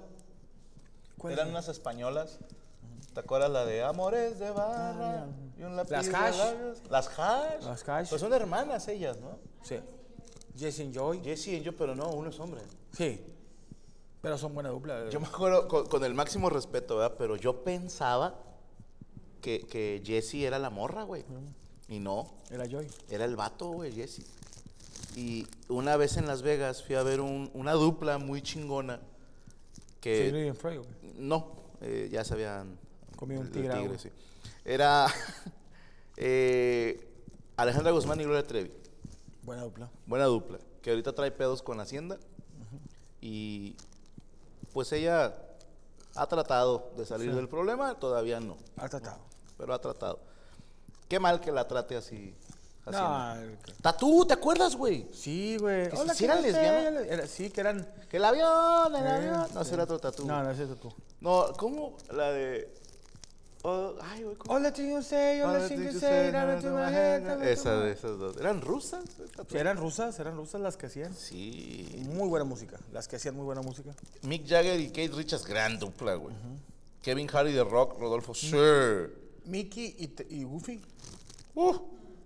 ¿Cuál 1.17 1.33
Eran 1.33 1.47
es? 1.47 1.51
unas 1.51 1.67
españolas. 1.67 2.39
¿Te 3.13 3.19
acuerdas 3.19 3.51
la 3.51 3.65
de 3.65 3.83
Amores 3.83 4.39
de 4.39 4.49
barra? 4.51 5.27
y 5.57 5.63
un 5.63 5.75
lápiz 5.75 5.91
Las 5.91 6.05
de 6.07 6.15
Hash. 6.15 6.37
labios? 6.37 6.77
Las 6.89 7.07
hash. 7.19 7.63
Las 7.65 7.89
Hash. 7.89 8.09
Pues 8.09 8.21
son 8.21 8.33
hermanas 8.33 8.87
ellas, 8.87 9.17
¿no? 9.19 9.37
Sí. 9.61 9.79
Jesse 10.57 10.89
Joy. 10.93 11.21
Jessie 11.21 11.57
y 11.57 11.61
yo, 11.63 11.75
pero 11.75 11.95
no, 11.95 12.09
uno 12.11 12.29
es 12.29 12.39
hombre. 12.39 12.61
Sí. 12.93 13.21
Pero 14.21 14.37
son 14.37 14.53
buena 14.53 14.69
dupla. 14.69 15.09
Yo 15.09 15.19
me 15.19 15.27
acuerdo 15.27 15.67
con, 15.67 15.85
con 15.87 16.03
el 16.05 16.13
máximo 16.13 16.49
respeto, 16.49 16.97
¿verdad? 16.97 17.15
Pero 17.17 17.35
yo 17.35 17.63
pensaba 17.63 18.35
que, 19.41 19.67
que 19.67 20.01
Jessie 20.05 20.45
era 20.45 20.59
la 20.59 20.69
morra, 20.69 21.03
güey. 21.03 21.25
Y 21.89 21.99
no, 21.99 22.31
Era 22.51 22.65
Joy. 22.69 22.87
era 23.09 23.25
el 23.25 23.35
vato, 23.35 23.69
güey, 23.71 23.91
Jessie. 23.91 24.25
Y 25.15 25.47
una 25.67 25.97
vez 25.97 26.17
en 26.17 26.27
Las 26.27 26.41
Vegas 26.41 26.83
fui 26.83 26.95
a 26.95 27.03
ver 27.03 27.19
un- 27.21 27.49
una 27.53 27.73
dupla 27.73 28.17
muy 28.17 28.41
chingona 28.41 28.99
que... 30.01 30.25
Sigrid 30.25 30.45
y 30.47 30.53
Freud, 30.53 30.77
güey. 30.79 31.13
No, 31.17 31.51
eh, 31.81 32.09
ya 32.11 32.23
se 32.23 32.33
habían... 32.35 32.77
Comido 33.15 33.41
un 33.41 33.51
tigre, 33.51 33.97
sí. 33.99 34.09
Era 34.63 35.07
eh, 36.17 37.05
Alejandra 37.57 37.91
Guzmán 37.91 38.19
y 38.21 38.23
Gloria 38.23 38.43
Trevi. 38.43 38.71
Buena 39.43 39.63
dupla. 39.63 39.89
Buena 40.05 40.25
dupla. 40.25 40.59
Que 40.81 40.91
ahorita 40.91 41.13
trae 41.13 41.31
pedos 41.31 41.61
con 41.61 41.79
Hacienda. 41.79 42.17
Y 43.21 43.75
pues 44.71 44.91
ella 44.93 45.35
ha 46.15 46.27
tratado 46.27 46.91
de 46.95 47.05
salir 47.05 47.35
del 47.35 47.49
problema, 47.49 47.95
todavía 47.99 48.39
no. 48.39 48.57
Ha 48.77 48.87
tratado. 48.87 49.19
Pero 49.57 49.73
ha 49.73 49.81
tratado. 49.81 50.19
Qué 51.09 51.19
mal 51.19 51.41
que 51.41 51.51
la 51.51 51.67
trate 51.67 51.97
así. 51.97 52.33
Hacienda. 52.85 53.35
No, 53.35 53.57
Tatú, 53.81 54.25
¿te 54.25 54.33
acuerdas, 54.33 54.75
güey? 54.75 55.07
sí, 55.13 55.57
güey. 55.59 55.89
Que 55.89 55.95
Hola, 55.97 56.13
si 56.13 56.25
eran 56.25 56.43
¿qué 56.43 56.51
tal? 56.51 56.61
lesbianas. 56.63 57.07
Era- 57.07 57.27
sí, 57.27 57.49
que 57.49 57.61
eran. 57.61 57.87
Que 58.09 58.17
el 58.17 58.25
avión, 58.25 58.95
el 58.95 59.07
avión. 59.07 59.47
No, 59.53 59.63
sí. 59.63 59.69
será 59.69 59.83
otro 59.83 59.99
tatú. 59.99 60.25
No, 60.25 60.41
no 60.43 60.51
es 60.51 60.59
eso 60.59 60.75
tú. 60.75 60.91
No, 61.21 61.53
¿cómo? 61.57 61.97
La 62.11 62.31
de. 62.31 62.73
oh, 63.63 63.93
ay, 64.01 64.23
güey, 64.23 64.35
things 64.73 64.89
you 64.89 65.03
say, 65.03 65.41
all 65.41 65.53
the 65.59 65.67
things 65.67 65.93
you 65.93 65.99
say, 65.99 66.31
never 66.31 66.61
to 66.61 66.69
my 66.71 66.87
head, 66.91 67.21
never 67.21 67.39
to 67.39 67.43
Esa 67.51 67.75
my- 67.75 67.83
de 67.85 67.91
esas 67.91 68.17
dos. 68.17 68.37
¿Eran 68.37 68.61
rusas? 68.61 69.03
Sí, 69.49 69.57
eran 69.57 69.77
rusas, 69.77 70.17
eran 70.19 70.35
rusas 70.37 70.61
las 70.61 70.77
que 70.77 70.85
hacían. 70.87 71.13
Sí. 71.13 72.03
Muy 72.09 72.27
buena 72.29 72.45
música. 72.45 72.79
Las 72.93 73.07
que 73.07 73.17
hacían 73.17 73.35
muy 73.35 73.43
buena 73.45 73.61
música. 73.61 73.91
Mick 74.23 74.47
Jagger 74.47 74.79
y 74.79 74.87
Kate 74.87 75.09
Richards, 75.09 75.45
gran 75.45 75.77
dupla, 75.77 76.15
güey. 76.15 76.33
Kevin 77.01 77.29
Harry 77.33 77.51
de 77.53 77.63
Rock, 77.63 77.99
Rodolfo 77.99 78.33
Sir. 78.33 79.13
Mickey 79.45 79.95
y, 79.99 80.07
te- 80.07 80.27
y 80.29 80.43
Goofy. 80.43 80.81
Uh, 81.55 81.75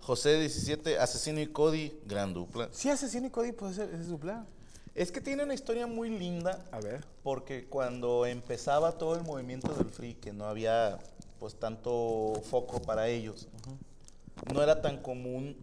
José 0.05 0.37
17, 0.37 0.99
Asesino 0.99 1.39
y 1.39 1.47
Cody, 1.47 1.97
gran 2.05 2.33
dupla. 2.33 2.67
Sí, 2.73 2.89
Asesino 2.89 3.27
y 3.27 3.29
Cody 3.29 3.53
puede 3.53 3.73
ser, 3.73 3.89
es 3.93 4.09
dupla. 4.09 4.45
Es 4.95 5.13
que 5.13 5.21
tiene 5.21 5.43
una 5.43 5.53
historia 5.53 5.87
muy 5.87 6.09
linda. 6.09 6.65
A 6.71 6.81
ver. 6.81 7.05
Porque 7.23 7.67
cuando 7.69 8.25
empezaba 8.25 8.97
todo 8.97 9.15
el 9.15 9.23
movimiento 9.23 9.73
del 9.73 9.89
free, 9.89 10.15
que 10.15 10.33
no 10.33 10.45
había 10.45 10.99
pues 11.39 11.55
tanto 11.55 12.33
foco 12.49 12.81
para 12.81 13.07
ellos, 13.07 13.47
no 14.53 14.61
era 14.61 14.81
tan 14.81 15.01
común 15.01 15.55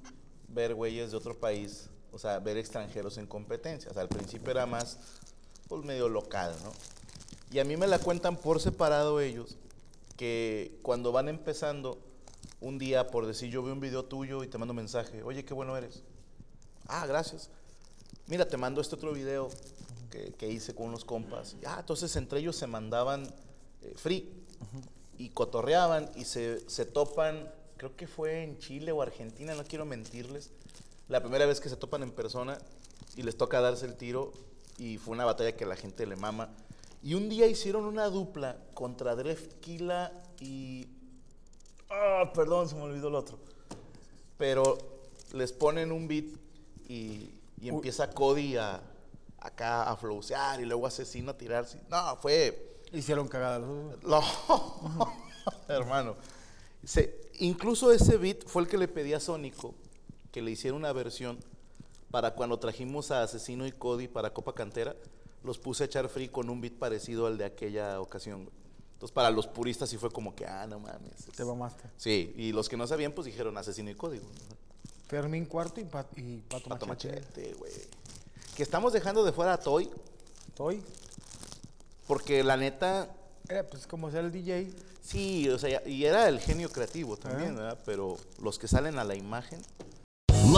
ver 0.49 0.75
güeyes 0.75 1.11
de 1.11 1.19
otro 1.19 1.39
país, 1.39 1.91
o 2.11 2.19
sea, 2.19 2.39
ver 2.39 2.57
extranjeros 2.57 3.19
en 3.19 3.27
competencias. 3.27 3.97
al 3.99 4.09
principio 4.09 4.51
era 4.51 4.65
más 4.65 4.99
pues 5.69 5.85
medio 5.85 6.09
local, 6.09 6.55
¿no? 6.65 6.73
Y 7.53 7.59
a 7.59 7.65
mí 7.65 7.77
me 7.77 7.87
la 7.87 7.99
cuentan 7.99 8.37
por 8.37 8.59
separado 8.59 9.21
ellos, 9.21 9.59
que 10.17 10.79
cuando 10.83 11.13
van 11.13 11.29
empezando, 11.29 11.99
un 12.61 12.79
día 12.79 13.09
por 13.09 13.27
decir 13.27 13.51
yo 13.51 13.63
veo 13.63 13.73
un 13.73 13.81
video 13.81 14.05
tuyo 14.05 14.45
y 14.45 14.49
te 14.49 14.59
mando 14.59 14.73
un 14.73 14.77
mensaje, 14.77 15.23
oye, 15.23 15.45
qué 15.45 15.55
bueno 15.55 15.77
eres. 15.77 16.03
Ah, 16.87 17.07
gracias. 17.07 17.51
Mira, 18.27 18.47
te 18.47 18.57
mando 18.57 18.81
este 18.81 18.95
otro 18.95 19.13
video 19.13 19.49
que, 20.11 20.33
que 20.35 20.49
hice 20.49 20.75
con 20.75 20.87
unos 20.87 21.05
compas. 21.05 21.57
Ah, 21.67 21.79
entonces 21.81 22.15
entre 22.17 22.41
ellos 22.41 22.57
se 22.57 22.67
mandaban 22.67 23.25
eh, 23.83 23.95
free 23.97 24.29
y 25.19 25.31
cotorreaban 25.31 26.11
y 26.17 26.25
se, 26.25 26.69
se 26.69 26.85
topan 26.85 27.51
creo 27.81 27.97
que 27.97 28.07
fue 28.07 28.43
en 28.43 28.59
Chile 28.59 28.93
o 28.93 29.01
Argentina, 29.01 29.55
no 29.55 29.65
quiero 29.65 29.87
mentirles. 29.87 30.51
La 31.09 31.23
primera 31.23 31.47
vez 31.47 31.61
que 31.61 31.71
se 31.71 31.77
topan 31.77 32.03
en 32.03 32.11
persona 32.11 32.59
y 33.17 33.23
les 33.23 33.39
toca 33.39 33.59
darse 33.63 33.87
el 33.87 33.97
tiro 33.97 34.33
y 34.77 34.99
fue 34.99 35.15
una 35.15 35.25
batalla 35.25 35.57
que 35.57 35.65
la 35.65 35.77
gente 35.77 36.05
le 36.05 36.15
mama. 36.17 36.51
Y 37.03 37.15
un 37.15 37.31
día 37.31 37.47
hicieron 37.47 37.87
una 37.87 38.11
dupla 38.11 38.59
contra 38.75 39.17
Drefkila 39.17 40.13
y... 40.41 40.89
Ah, 41.91 42.31
perdón, 42.35 42.69
se 42.69 42.75
me 42.77 42.83
olvidó 42.83 43.09
el 43.09 43.15
otro. 43.17 43.39
Pero 44.39 44.79
les 45.33 45.53
ponen 45.53 45.93
un 45.93 46.09
beat 46.09 46.27
y, 46.89 47.31
y 47.61 47.69
empieza 47.69 48.11
Cody 48.11 48.57
a, 48.57 48.81
acá 49.39 49.91
a 49.91 49.97
flowsear 49.97 50.61
y 50.61 50.65
luego 50.67 50.87
Asesino 50.87 51.31
a 51.33 51.39
tirarse. 51.39 51.81
No, 51.91 52.17
fue... 52.17 52.67
Hicieron 52.93 53.29
cagada 53.29 53.61
los 53.61 53.69
dos. 54.03 54.03
No, 54.03 55.13
hermano. 55.69 56.17
Se- 56.85 57.31
incluso 57.39 57.93
ese 57.93 58.17
beat 58.17 58.45
fue 58.47 58.63
el 58.63 58.69
que 58.69 58.79
le 58.79 58.89
pedí 58.89 59.13
a 59.15 59.21
Sónico 59.21 59.75
que 60.33 60.43
le 60.43 60.51
hiciera 60.53 60.77
una 60.77 60.93
versión 60.93 61.39
para 62.11 62.35
cuando 62.35 62.59
trajimos 62.59 63.11
a 63.13 63.23
Asesino 63.23 63.67
y 63.67 63.73
Cody 63.73 64.09
para 64.09 64.33
Copa 64.33 64.55
Cantera, 64.55 64.97
los 65.45 65.59
puse 65.59 65.85
a 65.85 65.87
echar 65.87 66.09
free 66.09 66.29
con 66.29 66.51
un 66.51 66.61
beat 66.61 66.75
parecido 66.75 67.27
al 67.27 67.39
de 67.39 67.45
aquella 67.45 68.01
ocasión. 68.01 68.49
Entonces, 69.01 69.15
para 69.15 69.31
los 69.31 69.47
puristas 69.47 69.89
sí 69.89 69.97
fue 69.97 70.11
como 70.11 70.35
que, 70.35 70.45
ah, 70.45 70.67
no 70.67 70.79
mames. 70.79 71.21
es- 71.27 71.35
Te 71.35 71.43
mamaste. 71.43 71.85
Sí, 71.97 72.35
y 72.37 72.53
los 72.53 72.69
que 72.69 72.77
no 72.77 72.87
sabían, 72.87 73.13
pues 73.13 73.25
dijeron 73.25 73.57
Asesino 73.57 73.89
y 73.89 73.95
güey. 73.95 74.21
Fermín 75.09 75.47
cuarto 75.47 75.81
y, 75.81 75.85
Pat- 75.85 76.17
y 76.19 76.37
Pato, 76.43 76.69
Pato 76.69 76.87
Machete. 76.87 77.55
Güey. 77.55 77.73
Que 78.55 78.63
estamos 78.63 78.93
dejando 78.93 79.25
de 79.25 79.33
fuera 79.33 79.55
a 79.55 79.57
Toy, 79.59 79.89
Estoy. 80.49 80.83
porque 82.07 82.45
la 82.45 82.59
neta, 82.59 83.09
Eh, 83.49 83.65
pues 83.71 83.87
como 83.87 84.11
sea 84.11 84.21
el 84.21 84.31
DJ. 84.31 84.71
sí, 85.03 85.49
o 85.49 85.59
sea, 85.59 85.83
y 85.89 86.05
era 86.05 86.29
el 86.29 86.39
genio 86.39 86.69
creativo 86.69 87.17
también. 87.17 87.57
¿verdad? 87.57 87.79
Pero 87.87 88.19
los 88.43 88.59
que 88.59 88.69
salen 88.69 88.99
a 88.99 89.05
la 89.05 89.15
imagen, 89.15 89.63